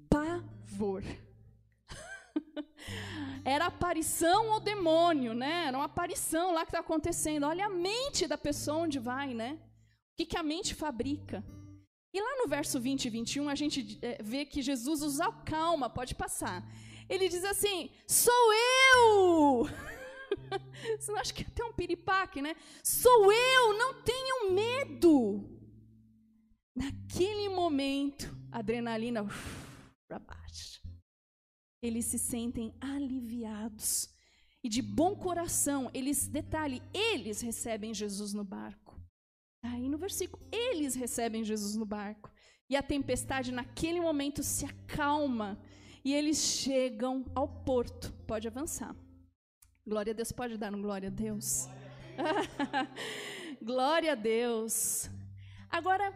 pavor. 0.09 1.03
era 3.43 3.65
aparição 3.65 4.49
ou 4.49 4.59
demônio, 4.59 5.33
né? 5.33 5.65
Era 5.67 5.77
uma 5.77 5.85
aparição 5.85 6.53
lá 6.53 6.61
que 6.61 6.69
está 6.69 6.79
acontecendo. 6.79 7.45
Olha 7.45 7.65
a 7.65 7.69
mente 7.69 8.27
da 8.27 8.37
pessoa 8.37 8.79
onde 8.79 8.99
vai, 8.99 9.33
né? 9.33 9.59
O 10.13 10.17
que, 10.17 10.25
que 10.25 10.37
a 10.37 10.43
mente 10.43 10.73
fabrica. 10.73 11.43
E 12.13 12.21
lá 12.21 12.37
no 12.37 12.47
verso 12.47 12.79
20 12.79 13.05
e 13.05 13.09
21, 13.09 13.49
a 13.49 13.55
gente 13.55 13.99
é, 14.01 14.21
vê 14.21 14.45
que 14.45 14.61
Jesus 14.61 15.01
usa 15.01 15.31
calma, 15.45 15.89
pode 15.89 16.15
passar. 16.15 16.63
Ele 17.09 17.29
diz 17.29 17.43
assim: 17.43 17.89
Sou 18.07 18.53
eu! 18.93 19.69
Você 20.99 21.11
não 21.11 21.19
acha 21.19 21.33
que 21.33 21.43
é 21.43 21.47
até 21.47 21.63
um 21.63 21.73
piripaque, 21.73 22.41
né? 22.41 22.55
Sou 22.83 23.31
eu, 23.31 23.77
não 23.77 24.01
tenham 24.01 24.51
medo. 24.51 25.47
Naquele 26.75 27.49
momento, 27.49 28.35
a 28.51 28.59
adrenalina 28.59 29.25
para 30.07 30.19
baixo. 30.19 30.46
Eles 31.81 32.05
se 32.05 32.17
sentem 32.17 32.73
aliviados. 32.81 34.09
E 34.63 34.69
de 34.69 34.81
bom 34.81 35.15
coração, 35.15 35.89
eles, 35.93 36.27
detalhe, 36.27 36.81
eles 36.93 37.41
recebem 37.41 37.93
Jesus 37.93 38.33
no 38.33 38.43
barco. 38.43 38.99
Aí 39.61 39.87
no 39.87 39.97
versículo, 39.97 40.45
eles 40.51 40.95
recebem 40.95 41.43
Jesus 41.43 41.75
no 41.75 41.85
barco. 41.85 42.31
E 42.69 42.75
a 42.75 42.83
tempestade 42.83 43.51
naquele 43.51 44.01
momento 44.01 44.43
se 44.43 44.65
acalma. 44.65 45.59
E 46.03 46.13
eles 46.13 46.37
chegam 46.37 47.25
ao 47.35 47.47
porto. 47.47 48.11
Pode 48.25 48.47
avançar. 48.47 48.95
Glória 49.85 50.11
a 50.11 50.15
Deus. 50.15 50.31
Pode 50.31 50.57
dar 50.57 50.73
um 50.73 50.81
glória 50.81 51.07
a 51.07 51.11
Deus? 51.11 51.67
glória 53.61 54.11
a 54.13 54.15
Deus. 54.15 55.09
Agora, 55.69 56.13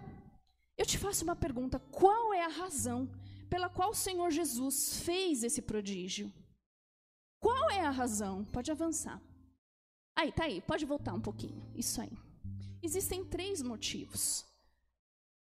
eu 0.77 0.85
te 0.85 0.97
faço 0.97 1.23
uma 1.23 1.35
pergunta: 1.35 1.79
qual 1.79 2.33
é 2.33 2.43
a 2.43 2.49
razão 2.49 3.09
pela 3.51 3.69
qual 3.69 3.91
o 3.91 4.01
Senhor 4.05 4.31
Jesus 4.31 5.01
fez 5.01 5.43
esse 5.43 5.61
prodígio? 5.61 6.31
Qual 7.39 7.69
é 7.69 7.81
a 7.81 7.91
razão? 7.91 8.45
Pode 8.45 8.71
avançar. 8.71 9.21
Aí, 10.15 10.31
tá 10.31 10.45
aí, 10.45 10.61
pode 10.61 10.85
voltar 10.85 11.13
um 11.13 11.21
pouquinho. 11.21 11.61
Isso 11.75 11.99
aí. 12.01 12.17
Existem 12.81 13.25
três 13.25 13.61
motivos. 13.61 14.45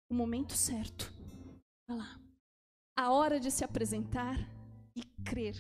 O 0.09 0.13
momento 0.13 0.53
certo. 0.53 1.13
Olha 1.87 1.99
lá. 1.99 2.19
A 2.97 3.11
hora 3.11 3.39
de 3.39 3.51
se 3.51 3.63
apresentar 3.63 4.35
e 4.95 5.03
crer 5.23 5.55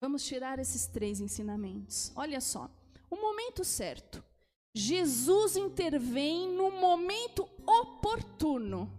Vamos 0.00 0.24
tirar 0.24 0.58
esses 0.58 0.86
três 0.86 1.20
ensinamentos. 1.20 2.12
Olha 2.14 2.40
só, 2.40 2.70
o 3.10 3.16
momento 3.16 3.64
certo. 3.64 4.22
Jesus 4.74 5.56
intervém 5.56 6.48
no 6.52 6.70
momento 6.70 7.48
oportuno. 7.66 8.92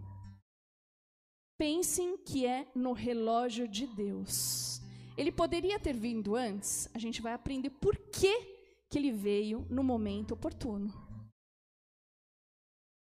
Pensem 1.58 2.16
que 2.16 2.46
é 2.46 2.66
no 2.74 2.92
relógio 2.92 3.66
de 3.68 3.86
Deus. 3.86 4.80
Ele 5.16 5.32
poderia 5.32 5.78
ter 5.80 5.94
vindo 5.94 6.36
antes, 6.36 6.88
a 6.94 6.98
gente 6.98 7.20
vai 7.20 7.32
aprender 7.32 7.70
por 7.70 7.96
que, 7.96 8.40
que 8.88 8.96
ele 8.96 9.10
veio 9.10 9.66
no 9.68 9.82
momento 9.82 10.32
oportuno. 10.32 10.94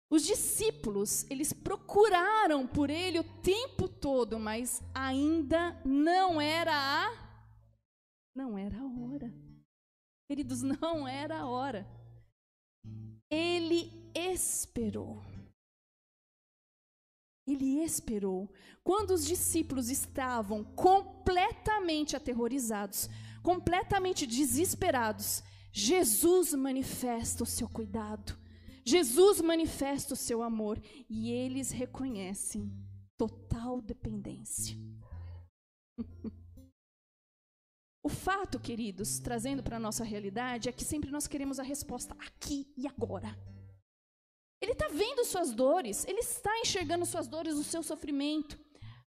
Os 0.09 0.23
discípulos, 0.23 1.29
eles 1.29 1.51
procuraram 1.51 2.65
por 2.65 2.89
ele 2.89 3.19
o 3.19 3.41
tempo 3.41 3.89
todo, 3.89 4.39
mas 4.39 4.81
ainda 4.93 5.77
não 5.83 6.39
era 6.39 6.71
a 6.73 7.25
não 8.35 8.57
era 8.57 8.77
a 8.77 8.85
hora. 8.85 9.33
Queridos, 10.27 10.61
não 10.81 11.07
era 11.07 11.39
a 11.39 11.47
hora. 11.47 11.87
Ele 13.29 13.91
esperou. 14.13 15.23
Ele 17.47 17.83
esperou. 17.83 18.51
Quando 18.83 19.11
os 19.11 19.25
discípulos 19.25 19.89
estavam 19.89 20.63
completamente 20.63 22.15
aterrorizados, 22.15 23.09
completamente 23.43 24.25
desesperados, 24.25 25.43
Jesus 25.71 26.53
manifesta 26.53 27.43
o 27.43 27.45
seu 27.45 27.67
cuidado. 27.69 28.37
Jesus 28.83 29.41
manifesta 29.41 30.13
o 30.13 30.17
seu 30.17 30.41
amor 30.41 30.81
e 31.09 31.31
eles 31.31 31.71
reconhecem 31.71 32.71
total 33.17 33.81
dependência. 33.81 34.77
o 38.03 38.09
fato, 38.09 38.59
queridos, 38.59 39.19
trazendo 39.19 39.63
para 39.63 39.77
a 39.77 39.79
nossa 39.79 40.03
realidade, 40.03 40.69
é 40.69 40.71
que 40.71 40.83
sempre 40.83 41.09
nós 41.11 41.27
queremos 41.27 41.59
a 41.59 41.63
resposta 41.63 42.15
aqui 42.19 42.71
e 42.77 42.87
agora. 42.87 43.35
Ele 44.61 44.71
está 44.71 44.87
vendo 44.87 45.25
suas 45.25 45.53
dores, 45.53 46.05
ele 46.07 46.19
está 46.19 46.59
enxergando 46.59 47.05
suas 47.05 47.27
dores, 47.27 47.55
o 47.55 47.63
seu 47.63 47.83
sofrimento. 47.83 48.59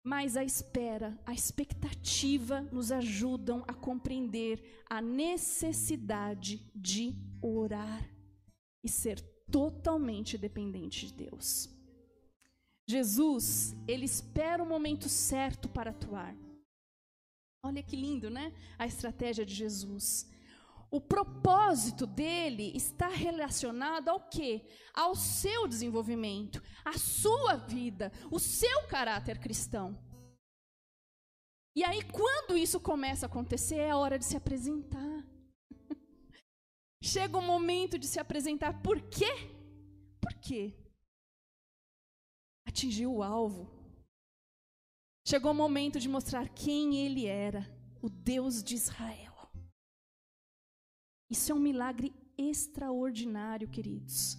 Mas 0.03 0.37
a 0.37 0.43
espera, 0.43 1.19
a 1.25 1.33
expectativa 1.33 2.61
nos 2.71 2.91
ajudam 2.91 3.63
a 3.67 3.73
compreender 3.73 4.83
a 4.89 5.01
necessidade 5.01 6.69
de 6.73 7.15
orar 7.41 8.09
e 8.83 8.89
ser 8.89 9.21
totalmente 9.51 10.37
dependente 10.37 11.07
de 11.07 11.13
Deus. 11.13 11.69
Jesus, 12.87 13.75
ele 13.87 14.05
espera 14.05 14.63
o 14.63 14.65
momento 14.65 15.07
certo 15.09 15.69
para 15.69 15.91
atuar. 15.91 16.35
Olha 17.63 17.83
que 17.83 17.95
lindo, 17.95 18.29
né? 18.29 18.53
A 18.77 18.87
estratégia 18.87 19.45
de 19.45 19.53
Jesus. 19.53 20.27
O 20.91 20.99
propósito 20.99 22.07
dele 22.07 22.71
está 22.75 23.07
relacionado 23.07 24.09
ao 24.09 24.27
quê? 24.27 24.65
Ao 24.93 25.13
seu 25.15 25.67
desenvolvimento, 25.67 26.63
à 26.83 26.97
sua 26.97 27.55
vida, 27.55 28.11
o 28.31 28.39
seu 28.39 28.87
caráter 28.87 29.39
cristão. 29.39 29.97
E 31.75 31.83
aí, 31.83 32.01
quando 32.11 32.57
isso 32.57 32.79
começa 32.79 33.25
a 33.25 33.29
acontecer, 33.29 33.77
é 33.77 33.93
hora 33.93 34.17
de 34.17 34.25
se 34.25 34.35
apresentar. 34.35 35.25
Chega 37.01 37.37
o 37.37 37.41
momento 37.41 37.99
de 37.99 38.07
se 38.07 38.19
apresentar. 38.19 38.81
Por 38.81 38.99
quê? 39.09 39.31
Por 40.19 40.33
quê? 40.41 40.73
Atingiu 42.65 43.13
o 43.13 43.23
alvo. 43.23 43.79
Chegou 45.25 45.51
o 45.51 45.55
momento 45.55 45.99
de 45.99 46.09
mostrar 46.09 46.49
quem 46.49 47.05
ele 47.05 47.27
era, 47.27 47.61
o 48.01 48.09
Deus 48.09 48.63
de 48.63 48.73
Israel. 48.73 49.28
Isso 51.29 51.51
é 51.51 51.55
um 51.55 51.59
milagre 51.59 52.13
extraordinário, 52.37 53.67
queridos. 53.67 54.37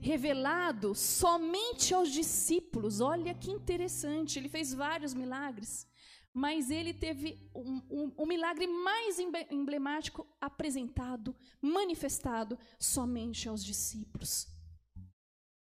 Revelado 0.00 0.94
somente 0.94 1.94
aos 1.94 2.10
discípulos. 2.10 3.00
Olha 3.00 3.34
que 3.34 3.50
interessante, 3.50 4.38
ele 4.38 4.48
fez 4.48 4.74
vários 4.74 5.14
milagres, 5.14 5.86
mas 6.34 6.70
ele 6.70 6.92
teve 6.92 7.48
um, 7.54 7.80
um, 7.88 8.12
um 8.18 8.26
milagre 8.26 8.66
mais 8.66 9.18
emblemático 9.50 10.26
apresentado, 10.40 11.36
manifestado 11.60 12.58
somente 12.80 13.48
aos 13.48 13.62
discípulos. 13.62 14.48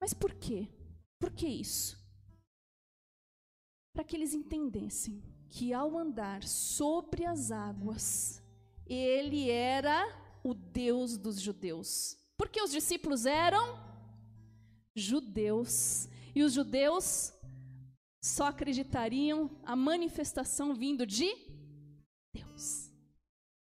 Mas 0.01 0.13
por 0.13 0.35
quê? 0.35 0.69
Por 1.21 1.31
que 1.31 1.47
isso? 1.47 1.97
Para 3.93 4.03
que 4.03 4.17
eles 4.17 4.35
entendessem 4.35 5.23
que 5.49 5.73
ao 5.73 5.97
andar 5.97 6.43
sobre 6.43 7.25
as 7.25 7.53
águas, 7.53 8.43
ele 8.85 9.49
era 9.49 10.24
o 10.45 10.53
Deus 10.55 11.17
dos 11.17 11.41
judeus. 11.41 12.17
Porque 12.37 12.61
os 12.61 12.71
discípulos 12.71 13.25
eram 13.27 13.83
judeus. 14.95 16.09
E 16.35 16.43
os 16.43 16.53
judeus 16.53 17.33
só 18.23 18.49
acreditariam 18.49 19.51
a 19.65 19.75
manifestação 19.75 20.75
vindo 20.75 21.07
de 21.07 21.35
Deus. 22.33 22.91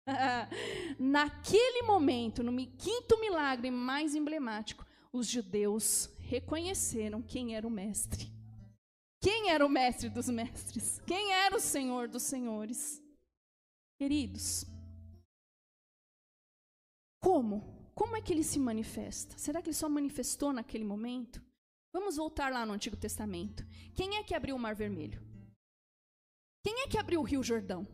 Naquele 1.00 1.84
momento, 1.84 2.43
no 2.43 2.56
quinto 2.78 3.19
milagre 3.19 3.72
mais 3.72 4.13
emblemático, 4.13 4.86
os 5.12 5.28
judeus 5.28 6.10
reconheceram 6.19 7.22
quem 7.22 7.56
era 7.56 7.65
o 7.65 7.72
mestre. 7.72 8.32
Quem 9.22 9.52
era 9.52 9.65
o 9.65 9.69
mestre 9.69 10.10
dos 10.10 10.28
mestres? 10.28 11.00
Quem 11.08 11.32
era 11.32 11.56
o 11.56 11.60
senhor 11.60 12.10
dos 12.10 12.24
senhores? 12.24 13.02
Queridos, 13.98 14.65
como? 17.24 17.64
Como 17.96 18.18
é 18.18 18.22
que 18.22 18.34
ele 18.34 18.44
se 18.44 18.60
manifesta? 18.60 19.38
Será 19.38 19.62
que 19.62 19.70
ele 19.70 19.76
só 19.76 19.88
manifestou 19.88 20.52
naquele 20.52 20.84
momento? 20.84 21.42
Vamos 21.94 22.18
voltar 22.18 22.52
lá 22.52 22.66
no 22.66 22.74
Antigo 22.74 22.98
Testamento. 22.98 23.66
Quem 23.96 24.18
é 24.18 24.24
que 24.24 24.36
abriu 24.36 24.56
o 24.56 24.60
Mar 24.60 24.76
Vermelho? 24.76 25.22
Quem 26.64 26.82
é 26.82 26.88
que 26.88 26.98
abriu 26.98 27.22
o 27.22 27.24
Rio 27.24 27.42
Jordão? 27.42 27.88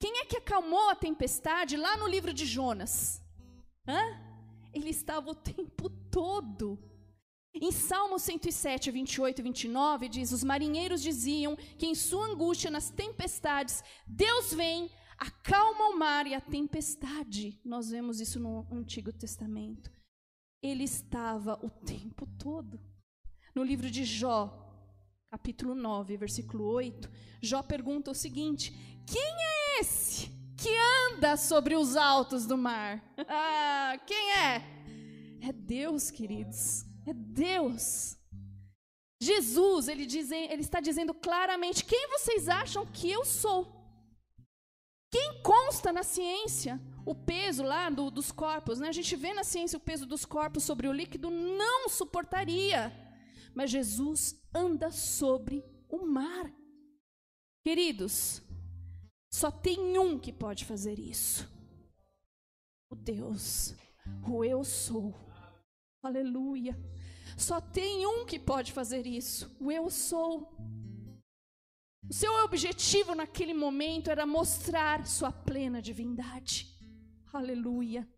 Quem 0.00 0.18
é 0.18 0.24
que 0.24 0.38
acalmou 0.38 0.88
a 0.90 0.94
tempestade 0.96 1.76
lá 1.76 1.96
no 1.96 2.08
livro 2.08 2.32
de 2.32 2.44
Jonas? 2.46 3.22
Hã? 3.86 4.02
Ele 4.74 4.90
estava 4.90 5.30
o 5.30 5.34
tempo 5.34 5.88
todo. 6.10 6.78
Em 7.54 7.70
Salmo 7.70 8.18
107, 8.18 8.90
28 8.90 9.38
e 9.38 9.42
29, 9.42 10.08
diz: 10.08 10.32
Os 10.32 10.44
marinheiros 10.44 11.02
diziam 11.02 11.56
que 11.78 11.86
em 11.86 11.94
sua 11.94 12.26
angústia 12.26 12.70
nas 12.70 12.90
tempestades, 12.90 13.82
Deus 14.06 14.52
vem, 14.52 14.90
acalma 15.18 15.90
o 15.90 15.98
mar 15.98 16.26
e 16.26 16.34
a 16.34 16.40
tempestade. 16.40 17.60
Nós 17.64 17.90
vemos 17.90 18.20
isso 18.20 18.38
no 18.38 18.66
Antigo 18.70 19.12
Testamento. 19.12 19.90
Ele 20.62 20.84
estava 20.84 21.58
o 21.64 21.70
tempo 21.70 22.26
todo. 22.38 22.80
No 23.54 23.62
livro 23.62 23.90
de 23.90 24.04
Jó, 24.04 24.66
capítulo 25.30 25.74
9, 25.74 26.16
versículo 26.16 26.64
8, 26.64 27.10
Jó 27.42 27.62
pergunta 27.62 28.10
o 28.10 28.14
seguinte: 28.14 28.72
Quem 29.06 29.22
é 29.22 29.80
esse 29.80 30.30
que 30.56 30.70
anda 31.10 31.36
sobre 31.36 31.76
os 31.76 31.96
altos 31.96 32.46
do 32.46 32.56
mar? 32.56 33.02
Ah, 33.28 33.98
quem 34.06 34.32
é? 34.32 34.62
É 35.40 35.52
Deus, 35.52 36.10
queridos. 36.10 36.84
É 37.06 37.12
Deus. 37.12 38.18
Jesus, 39.20 39.88
ele, 39.88 40.04
diz, 40.04 40.30
ele 40.30 40.60
está 40.60 40.80
dizendo 40.80 41.14
claramente: 41.14 41.84
quem 41.84 42.08
vocês 42.08 42.48
acham 42.48 42.84
que 42.84 43.10
eu 43.10 43.24
sou? 43.24 43.75
Consta 45.76 45.92
na 45.92 46.02
ciência 46.02 46.80
o 47.04 47.14
peso 47.14 47.62
lá 47.62 47.90
do, 47.90 48.10
dos 48.10 48.32
corpos, 48.32 48.80
né? 48.80 48.88
A 48.88 48.92
gente 48.92 49.14
vê 49.14 49.34
na 49.34 49.44
ciência 49.44 49.76
o 49.76 49.80
peso 49.80 50.06
dos 50.06 50.24
corpos 50.24 50.62
sobre 50.62 50.88
o 50.88 50.92
líquido, 50.92 51.28
não 51.28 51.86
suportaria. 51.90 52.90
Mas 53.54 53.70
Jesus 53.72 54.42
anda 54.54 54.90
sobre 54.90 55.62
o 55.86 56.06
mar. 56.06 56.50
Queridos, 57.62 58.40
só 59.30 59.50
tem 59.50 59.98
um 59.98 60.18
que 60.18 60.32
pode 60.32 60.64
fazer 60.64 60.98
isso. 60.98 61.46
O 62.88 62.96
Deus, 62.96 63.74
o 64.26 64.42
eu 64.42 64.64
sou. 64.64 65.14
Aleluia. 66.02 66.74
Só 67.36 67.60
tem 67.60 68.06
um 68.06 68.24
que 68.24 68.38
pode 68.38 68.72
fazer 68.72 69.06
isso. 69.06 69.54
O 69.60 69.70
eu 69.70 69.90
sou. 69.90 70.56
O 72.08 72.12
seu 72.12 72.44
objetivo 72.44 73.14
naquele 73.14 73.52
momento 73.52 74.10
era 74.10 74.24
mostrar 74.24 75.06
sua 75.06 75.32
plena 75.32 75.82
divindade. 75.82 76.68
Aleluia. 77.32 78.08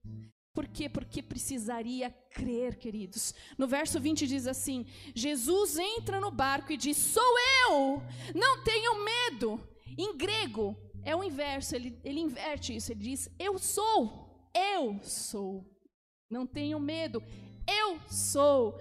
Por 0.53 0.67
quê? 0.69 0.89
Porque 0.89 1.23
precisaria 1.23 2.11
crer, 2.31 2.77
queridos. 2.79 3.33
No 3.57 3.67
verso 3.67 3.99
20 3.99 4.27
diz 4.27 4.47
assim: 4.47 4.85
Jesus 5.15 5.79
entra 5.79 6.21
no 6.21 6.31
barco 6.31 6.73
e 6.73 6.77
diz: 6.77 6.97
Sou 6.97 7.35
eu, 7.69 8.03
não 8.35 8.63
tenho 8.65 9.05
medo. 9.05 9.61
Em 9.97 10.17
grego, 10.17 10.77
é 11.05 11.17
o 11.17 11.25
inverso, 11.25 11.75
ele, 11.75 11.99
ele 12.05 12.21
inverte 12.21 12.75
isso, 12.75 12.93
ele 12.93 13.01
diz: 13.01 13.31
Eu 13.39 13.59
sou, 13.59 14.51
eu 14.55 15.01
sou. 15.03 15.65
Não 16.29 16.47
tenho 16.47 16.79
medo, 16.79 17.23
eu 17.67 17.99
sou. 18.09 18.79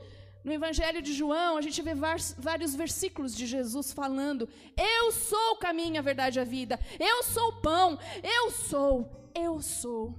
No 0.47 0.53
Evangelho 0.53 1.01
de 1.01 1.11
João, 1.11 1.57
a 1.57 1.61
gente 1.61 1.81
vê 1.81 1.93
vários 1.93 2.73
versículos 2.73 3.35
de 3.35 3.45
Jesus 3.45 3.91
falando: 3.91 4.47
Eu 4.77 5.11
sou 5.11 5.51
o 5.51 5.57
caminho, 5.57 5.99
a 5.99 6.01
verdade 6.01 6.39
e 6.39 6.41
a 6.41 6.45
vida. 6.45 6.79
Eu 6.97 7.21
sou 7.21 7.49
o 7.49 7.61
pão. 7.61 7.99
Eu 8.23 8.49
sou. 8.49 9.29
Eu 9.35 9.61
sou. 9.61 10.17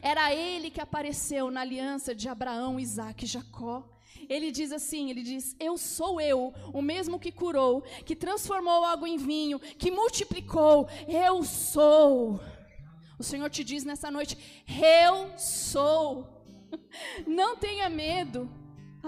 Era 0.00 0.32
ele 0.32 0.70
que 0.70 0.80
apareceu 0.80 1.50
na 1.50 1.62
aliança 1.62 2.14
de 2.14 2.28
Abraão, 2.28 2.78
Isaac 2.78 3.24
e 3.24 3.26
Jacó. 3.26 3.98
ele 4.28 4.52
diz 4.52 4.70
assim: 4.70 5.10
ele 5.10 5.24
diz, 5.24 5.56
Eu 5.58 5.76
sou 5.76 6.20
eu, 6.20 6.54
o 6.72 6.80
mesmo 6.80 7.18
que 7.18 7.32
curou, 7.32 7.82
que 8.04 8.14
transformou 8.14 8.84
água 8.84 9.08
em 9.08 9.16
vinho, 9.16 9.58
que 9.58 9.90
multiplicou. 9.90 10.88
Eu 11.08 11.42
sou. 11.42 12.38
O 13.18 13.24
Senhor 13.24 13.50
te 13.50 13.64
diz 13.64 13.82
nessa 13.82 14.08
noite: 14.08 14.38
Eu 14.80 15.36
sou. 15.36 16.28
Não 17.26 17.56
tenha 17.56 17.88
medo. 17.88 18.48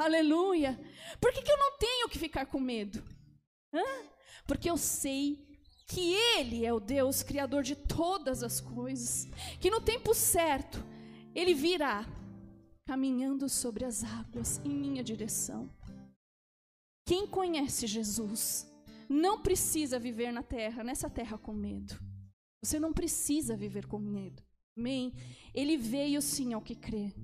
Aleluia. 0.00 0.78
Por 1.20 1.32
que, 1.32 1.42
que 1.42 1.50
eu 1.50 1.58
não 1.58 1.78
tenho 1.78 2.08
que 2.08 2.18
ficar 2.18 2.46
com 2.46 2.60
medo? 2.60 3.02
Hã? 3.72 3.82
Porque 4.46 4.70
eu 4.70 4.76
sei 4.76 5.46
que 5.86 6.14
Ele 6.14 6.64
é 6.64 6.72
o 6.72 6.80
Deus 6.80 7.22
Criador 7.22 7.62
de 7.62 7.74
todas 7.74 8.42
as 8.42 8.60
coisas, 8.60 9.26
que 9.60 9.70
no 9.70 9.80
tempo 9.80 10.14
certo 10.14 10.84
Ele 11.34 11.54
virá 11.54 12.06
caminhando 12.86 13.48
sobre 13.48 13.84
as 13.84 14.04
águas 14.04 14.60
em 14.64 14.70
minha 14.70 15.02
direção. 15.02 15.70
Quem 17.06 17.26
conhece 17.26 17.86
Jesus 17.86 18.66
não 19.08 19.42
precisa 19.42 19.98
viver 19.98 20.30
na 20.30 20.42
terra, 20.42 20.84
nessa 20.84 21.08
terra 21.08 21.38
com 21.38 21.52
medo. 21.52 21.98
Você 22.62 22.78
não 22.78 22.92
precisa 22.92 23.56
viver 23.56 23.86
com 23.86 23.98
medo. 23.98 24.42
Amém? 24.76 25.14
Ele 25.54 25.76
veio 25.76 26.20
sim 26.20 26.52
ao 26.52 26.60
que 26.60 26.74
crê. 26.74 27.14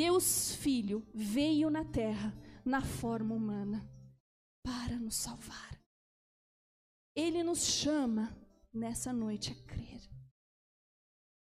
Deus 0.00 0.54
Filho 0.54 1.06
veio 1.12 1.68
na 1.68 1.84
terra 1.84 2.34
na 2.64 2.80
forma 2.80 3.34
humana 3.34 3.86
para 4.64 4.96
nos 4.96 5.14
salvar. 5.14 5.78
Ele 7.14 7.42
nos 7.42 7.66
chama 7.66 8.34
nessa 8.72 9.12
noite 9.12 9.52
a 9.52 9.68
crer, 9.70 10.00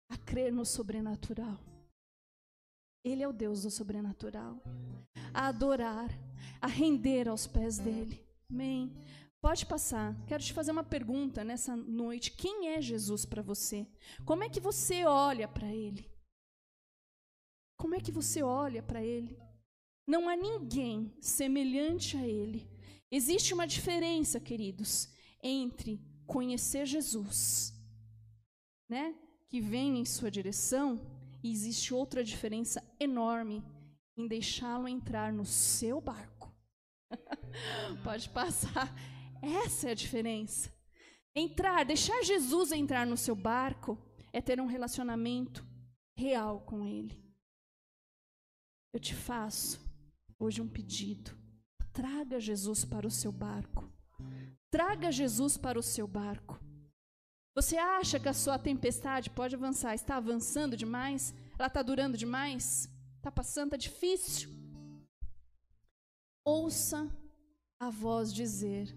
a 0.08 0.18
crer 0.20 0.54
no 0.54 0.64
sobrenatural. 0.68 1.60
Ele 3.04 3.24
é 3.24 3.28
o 3.28 3.34
Deus 3.34 3.64
do 3.64 3.72
sobrenatural, 3.72 4.62
a 5.34 5.48
adorar, 5.48 6.12
a 6.62 6.68
render 6.68 7.28
aos 7.28 7.48
pés 7.48 7.80
dele. 7.80 8.24
Amém. 8.48 8.94
Pode 9.42 9.66
passar. 9.66 10.16
Quero 10.28 10.44
te 10.44 10.54
fazer 10.54 10.70
uma 10.70 10.84
pergunta 10.84 11.44
nessa 11.44 11.76
noite. 11.76 12.30
Quem 12.30 12.68
é 12.68 12.80
Jesus 12.80 13.26
para 13.26 13.42
você? 13.42 13.88
Como 14.24 14.44
é 14.44 14.50
que 14.50 14.60
você 14.60 15.06
olha 15.06 15.48
para 15.48 15.74
ele? 15.74 16.13
Como 17.84 17.96
é 17.96 18.00
que 18.00 18.14
você 18.14 18.42
olha 18.42 18.82
para 18.82 19.04
ele? 19.04 19.38
Não 20.08 20.30
há 20.30 20.38
ninguém 20.38 21.14
semelhante 21.20 22.16
a 22.16 22.26
ele. 22.26 22.66
Existe 23.12 23.54
uma 23.54 23.68
diferença, 23.68 24.40
queridos, 24.40 25.10
entre 25.44 26.02
conhecer 26.26 26.86
Jesus, 26.86 27.74
né, 28.90 29.14
que 29.50 29.60
vem 29.60 30.00
em 30.00 30.06
sua 30.06 30.32
direção, 30.32 31.06
e 31.44 31.52
existe 31.52 31.94
outra 31.94 32.24
diferença 32.24 32.82
enorme 33.02 33.62
em 34.16 34.30
deixá-lo 34.30 34.88
entrar 34.88 35.34
no 35.34 35.46
seu 35.46 36.00
barco. 36.00 36.56
Pode 38.02 38.30
passar. 38.30 38.96
Essa 39.42 39.90
é 39.90 39.92
a 39.92 39.96
diferença. 39.96 40.74
Entrar, 41.36 41.84
deixar 41.84 42.24
Jesus 42.24 42.72
entrar 42.72 43.06
no 43.06 43.18
seu 43.18 43.36
barco 43.36 44.02
é 44.32 44.40
ter 44.40 44.62
um 44.62 44.68
relacionamento 44.68 45.68
real 46.16 46.62
com 46.62 46.86
ele. 46.86 47.23
Eu 48.94 49.00
te 49.00 49.16
faço 49.16 49.80
hoje 50.40 50.62
um 50.62 50.68
pedido. 50.68 51.36
Traga 51.92 52.40
Jesus 52.40 52.86
para 52.86 53.08
o 53.08 53.12
seu 53.12 53.32
barco. 53.32 53.92
Traga 54.70 55.12
Jesus 55.12 55.58
para 55.58 55.80
o 55.80 55.84
seu 55.84 56.08
barco. 56.08 56.60
Você 57.56 57.76
acha 57.76 58.20
que 58.20 58.30
a 58.30 58.34
sua 58.34 58.60
tempestade 58.60 59.32
pode 59.32 59.56
avançar? 59.56 59.96
Está 59.96 60.18
avançando 60.18 60.78
demais? 60.78 61.34
Ela 61.58 61.68
está 61.68 61.82
durando 61.82 62.16
demais? 62.16 62.88
Está 63.18 63.32
passando? 63.32 63.74
Está 63.74 63.78
difícil? 63.78 64.52
Ouça 66.46 67.10
a 67.80 67.90
voz 67.90 68.32
dizer: 68.32 68.96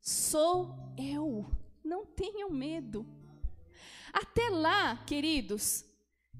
Sou 0.00 0.94
eu. 0.98 1.50
Não 1.82 2.04
tenham 2.04 2.50
medo. 2.50 3.06
Até 4.12 4.50
lá, 4.50 4.96
queridos, 5.04 5.84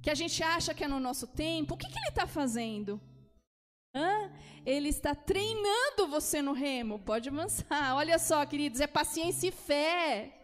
que 0.02 0.10
a 0.10 0.14
gente 0.14 0.42
acha 0.42 0.74
que 0.74 0.84
é 0.84 0.88
no 0.88 1.00
nosso 1.00 1.26
tempo, 1.26 1.74
o 1.74 1.76
que, 1.76 1.88
que 1.88 1.98
ele 1.98 2.08
está 2.08 2.26
fazendo? 2.26 3.00
Hã? 3.94 4.30
Ele 4.64 4.88
está 4.88 5.14
treinando 5.14 6.08
você 6.08 6.42
no 6.42 6.52
remo. 6.52 6.98
Pode 6.98 7.28
avançar. 7.28 7.96
Olha 7.96 8.18
só, 8.18 8.44
queridos, 8.44 8.80
é 8.80 8.86
paciência 8.86 9.48
e 9.48 9.52
fé. 9.52 10.34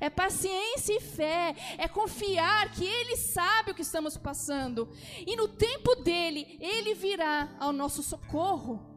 É 0.00 0.08
paciência 0.08 0.96
e 0.96 1.00
fé, 1.00 1.54
é 1.76 1.86
confiar 1.86 2.70
que 2.72 2.84
Ele 2.84 3.16
sabe 3.16 3.70
o 3.70 3.74
que 3.74 3.82
estamos 3.82 4.16
passando, 4.16 4.90
e 5.26 5.36
no 5.36 5.46
tempo 5.46 5.94
dele, 5.96 6.56
Ele 6.58 6.94
virá 6.94 7.54
ao 7.60 7.70
nosso 7.70 8.02
socorro. 8.02 8.93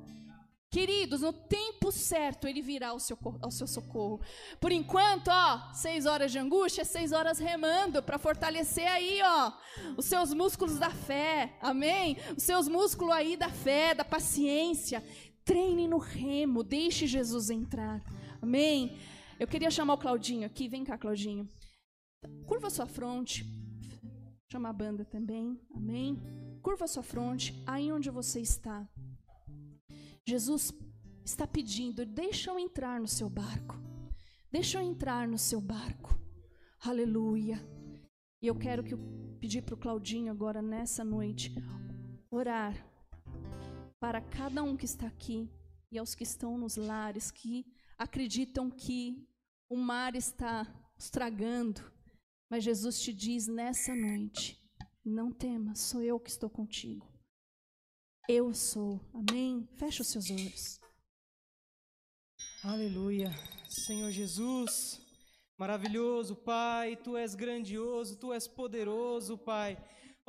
Queridos, 0.77 1.21
no 1.21 1.33
tempo 1.33 1.91
certo 1.91 2.47
ele 2.47 2.61
virá 2.61 2.89
ao 2.89 2.99
seu, 2.99 3.17
ao 3.41 3.49
seu 3.49 3.65
socorro. 3.65 4.21
Por 4.61 4.71
enquanto, 4.71 5.29
ó, 5.29 5.73
seis 5.73 6.05
horas 6.05 6.31
de 6.31 6.37
angústia, 6.37 6.85
seis 6.85 7.11
horas 7.11 7.39
remando 7.39 8.03
para 8.03 8.19
fortalecer 8.19 8.87
aí, 8.87 9.19
ó, 9.23 9.53
os 9.97 10.05
seus 10.05 10.31
músculos 10.35 10.77
da 10.77 10.91
fé, 10.91 11.57
amém? 11.63 12.17
Os 12.37 12.43
seus 12.43 12.67
músculos 12.67 13.11
aí 13.11 13.35
da 13.35 13.49
fé, 13.49 13.95
da 13.95 14.05
paciência. 14.05 15.03
Treine 15.43 15.87
no 15.87 15.97
remo, 15.97 16.61
deixe 16.63 17.07
Jesus 17.07 17.49
entrar, 17.49 17.99
amém? 18.39 18.99
Eu 19.39 19.47
queria 19.47 19.71
chamar 19.71 19.95
o 19.95 19.97
Claudinho 19.97 20.45
aqui, 20.45 20.67
vem 20.67 20.83
cá, 20.83 20.95
Claudinho. 20.95 21.49
Curva 22.45 22.69
sua 22.69 22.85
fronte, 22.85 23.43
chama 24.51 24.69
a 24.69 24.73
banda 24.73 25.03
também, 25.03 25.59
amém? 25.73 26.21
Curva 26.61 26.85
sua 26.85 27.01
fronte, 27.01 27.63
aí 27.65 27.91
onde 27.91 28.11
você 28.11 28.39
está. 28.39 28.87
Jesus 30.27 30.73
está 31.23 31.47
pedindo: 31.47 32.05
deixa 32.05 32.51
eu 32.51 32.59
entrar 32.59 32.99
no 32.99 33.07
seu 33.07 33.29
barco. 33.29 33.75
Deixa 34.51 34.77
eu 34.77 34.81
entrar 34.81 35.25
no 35.25 35.37
seu 35.37 35.61
barco. 35.61 36.19
Aleluia. 36.81 37.57
E 38.41 38.47
eu 38.47 38.55
quero 38.55 38.83
que 38.83 38.93
eu 38.93 38.99
pedir 39.39 39.61
para 39.61 39.75
o 39.75 39.77
Claudinho 39.77 40.29
agora 40.29 40.61
nessa 40.61 41.01
noite 41.03 41.55
orar 42.29 42.75
para 43.99 44.19
cada 44.19 44.61
um 44.61 44.75
que 44.75 44.85
está 44.85 45.07
aqui 45.07 45.49
e 45.89 45.97
aos 45.97 46.13
que 46.13 46.23
estão 46.23 46.57
nos 46.57 46.75
lares 46.75 47.31
que 47.31 47.65
acreditam 47.97 48.69
que 48.69 49.25
o 49.69 49.77
mar 49.77 50.13
está 50.13 50.67
estragando, 50.97 51.81
mas 52.49 52.65
Jesus 52.65 52.99
te 52.99 53.13
diz 53.13 53.47
nessa 53.47 53.95
noite: 53.95 54.61
não 55.05 55.31
temas, 55.31 55.79
sou 55.79 56.01
eu 56.03 56.19
que 56.19 56.29
estou 56.29 56.49
contigo. 56.49 57.16
Eu 58.27 58.53
sou. 58.53 58.99
Amém? 59.13 59.65
Feche 59.77 60.01
os 60.01 60.09
seus 60.09 60.29
olhos. 60.29 60.81
Aleluia. 62.61 63.33
Senhor 63.69 64.11
Jesus, 64.11 64.99
maravilhoso 65.57 66.35
Pai, 66.35 66.97
tu 66.97 67.15
és 67.15 67.33
grandioso, 67.35 68.17
tu 68.17 68.33
és 68.33 68.45
poderoso, 68.45 69.37
Pai. 69.37 69.77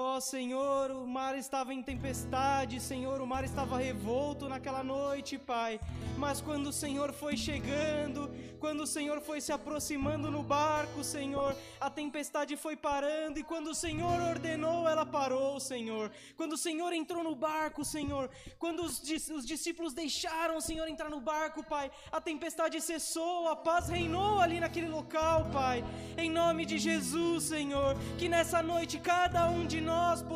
Ó 0.01 0.19
oh, 0.19 0.21
Senhor, 0.21 0.93
o 0.93 1.05
mar 1.05 1.37
estava 1.37 1.75
em 1.75 1.83
tempestade, 1.83 2.79
Senhor, 2.79 3.21
o 3.21 3.27
mar 3.27 3.43
estava 3.43 3.77
revolto 3.79 4.49
naquela 4.49 4.85
noite, 4.85 5.37
Pai. 5.37 5.81
Mas 6.17 6.41
quando 6.41 6.69
o 6.69 6.73
Senhor 6.73 7.13
foi 7.13 7.37
chegando, 7.37 8.31
quando 8.61 8.85
o 8.85 8.87
Senhor 8.87 9.21
foi 9.21 9.41
se 9.41 9.51
aproximando 9.51 10.31
no 10.31 10.41
barco, 10.41 11.03
Senhor, 11.03 11.53
a 11.81 11.91
tempestade 11.91 12.57
foi 12.57 12.77
parando 12.77 13.41
e 13.41 13.43
quando 13.43 13.71
o 13.71 13.75
Senhor 13.75 14.21
ordenou, 14.21 14.89
ela 14.89 15.05
parou, 15.05 15.59
Senhor. 15.59 16.13
Quando 16.37 16.53
o 16.53 16.57
Senhor 16.57 16.93
entrou 16.93 17.25
no 17.25 17.35
barco, 17.35 17.85
Senhor, 17.85 18.31
quando 18.57 18.85
os, 18.85 19.03
os 19.31 19.45
discípulos 19.45 19.95
deixaram 19.95 20.59
o 20.59 20.61
Senhor 20.61 20.87
entrar 20.87 21.11
no 21.11 21.21
barco, 21.21 21.65
Pai, 21.65 21.91
a 22.13 22.21
tempestade 22.21 22.81
cessou, 22.81 23.49
a 23.49 23.57
paz 23.57 23.89
reinou 23.89 24.39
ali 24.39 24.61
naquele 24.61 24.89
local, 24.89 25.51
Pai. 25.53 25.85
Em 26.17 26.31
nome 26.31 26.65
de 26.65 26.79
Jesus, 26.79 27.43
Senhor, 27.43 27.97
que 28.17 28.29
nessa 28.29 28.63
noite 28.63 29.01
cada 29.01 29.49
um 29.51 29.67
de 29.67 29.81
nós 29.81 29.88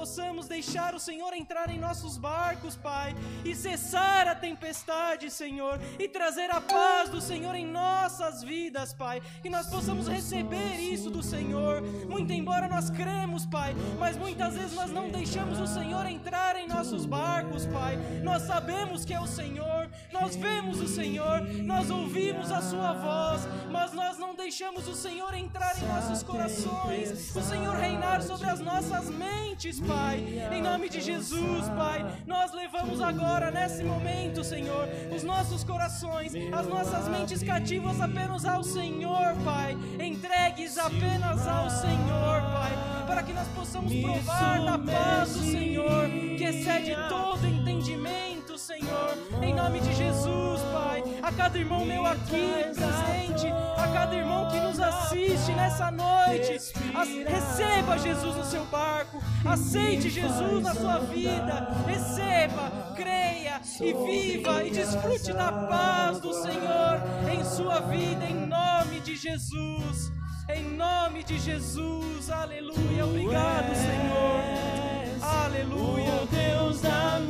possamos 0.03 0.49
deixar 0.49 0.97
o 0.97 0.99
Senhor 0.99 1.33
entrar 1.33 1.71
em 1.71 1.79
nossos 1.79 2.19
barcos, 2.19 2.75
Pai, 2.75 3.15
e 3.45 3.55
cessar 3.55 4.27
a 4.27 4.35
tempestade, 4.35 5.31
Senhor, 5.31 5.79
e 5.97 6.09
trazer 6.09 6.51
a 6.51 6.61
paz 6.61 7.09
do 7.09 7.21
Senhor 7.21 7.55
em 7.55 7.65
nossas 7.65 8.43
vidas, 8.43 8.93
Pai. 8.93 9.23
Que 9.41 9.49
nós 9.49 9.69
possamos 9.69 10.09
receber 10.09 10.81
isso 10.81 11.09
do 11.09 11.23
Senhor. 11.23 11.83
Muito 12.09 12.33
embora 12.33 12.67
nós 12.67 12.91
cremos, 12.91 13.47
Pai, 13.47 13.77
mas 13.99 14.17
muitas 14.17 14.55
vezes 14.55 14.75
nós 14.75 14.91
não 14.91 15.09
deixamos 15.09 15.61
o 15.61 15.69
Senhor 15.69 16.05
entrar 16.07 16.57
em 16.57 16.67
nossos 16.67 17.07
barcos, 17.07 17.65
Pai. 17.67 17.97
Nós 18.25 18.43
sabemos 18.43 19.05
que 19.05 19.15
é 19.15 19.21
o 19.21 19.27
Senhor, 19.27 19.89
nós 20.11 20.35
vemos 20.35 20.81
o 20.81 20.89
Senhor, 20.89 21.43
nós 21.63 21.91
ouvimos 21.91 22.51
a 22.51 22.61
Sua 22.61 22.93
voz, 22.95 23.43
mas 23.71 23.93
nós 23.93 24.19
não 24.19 24.35
deixamos 24.35 24.89
o 24.89 24.95
Senhor 24.95 25.33
entrar 25.35 25.81
em 25.81 25.87
nossos 25.87 26.25
corações, 26.25 27.37
o 27.37 27.41
Senhor 27.41 27.77
reinar 27.77 28.21
sobre 28.21 28.51
as 28.51 28.59
nossas 28.59 29.09
mentes 29.09 29.42
Pai. 29.87 30.19
Em 30.53 30.63
nome 30.63 30.89
de 30.89 31.01
Jesus, 31.01 31.69
Pai, 31.77 32.05
nós 32.27 32.53
levamos 32.53 33.01
agora, 33.01 33.51
nesse 33.51 33.85
momento, 33.85 34.43
Senhor, 34.43 34.89
os 35.15 35.23
nossos 35.23 35.63
corações, 35.63 36.33
as 36.53 36.67
nossas 36.67 37.09
mentes 37.09 37.43
cativas 37.43 38.01
apenas 38.01 38.45
ao 38.45 38.63
Senhor, 38.65 39.35
Pai. 39.45 39.77
Entregues 40.01 40.79
apenas 40.79 41.47
ao 41.47 41.71
Senhor, 41.71 42.43
Pai, 42.53 42.73
para 43.07 43.23
que 43.23 43.33
nós 43.33 43.47
possamos 43.49 43.93
provar 43.95 44.65
da 44.65 44.79
paz 44.79 45.35
do 45.35 45.51
Senhor, 45.51 46.09
que 46.37 46.45
excede 46.45 46.97
todo 47.09 47.47
entendimento, 47.47 48.59
Senhor. 48.59 49.17
Em 49.43 49.55
nome 49.55 49.81
de 49.81 49.93
Jesus, 49.95 50.61
Pai, 50.63 50.72
a 51.23 51.31
cada 51.31 51.57
irmão 51.57 51.85
meu 51.85 52.05
aqui 52.05 52.65
presente, 52.75 53.47
a 53.77 53.89
cada 53.93 54.15
irmão 54.17 54.49
que 54.51 54.59
nos 54.59 54.81
assiste 54.81 55.53
nessa 55.53 55.91
noite, 55.91 56.59
receba 57.27 57.97
Jesus 57.97 58.37
no 58.37 58.45
seu 58.45 58.65
barco, 58.67 59.23
aceite 59.45 60.11
Jesus 60.11 60.63
na 60.63 60.75
sua 60.75 60.99
vida, 60.99 61.69
receba, 61.87 62.93
creia 62.97 63.61
e 63.81 63.93
viva 63.93 64.65
e 64.65 64.71
desfrute 64.71 65.33
da 65.33 65.53
paz 65.53 66.19
do 66.19 66.33
Senhor 66.35 67.01
em 67.33 67.45
sua 67.45 67.81
vida, 67.81 68.25
em 68.25 68.47
nome 68.47 69.01
de 69.01 69.17
Jesus. 69.17 70.11
Em 70.49 70.65
nome 70.65 71.23
de 71.23 71.39
Jesus, 71.39 72.29
aleluia. 72.29 73.07
Obrigado, 73.07 73.75
Senhor. 73.75 75.23
Aleluia. 75.23 76.27
Deus 76.31 76.81
da 76.81 77.21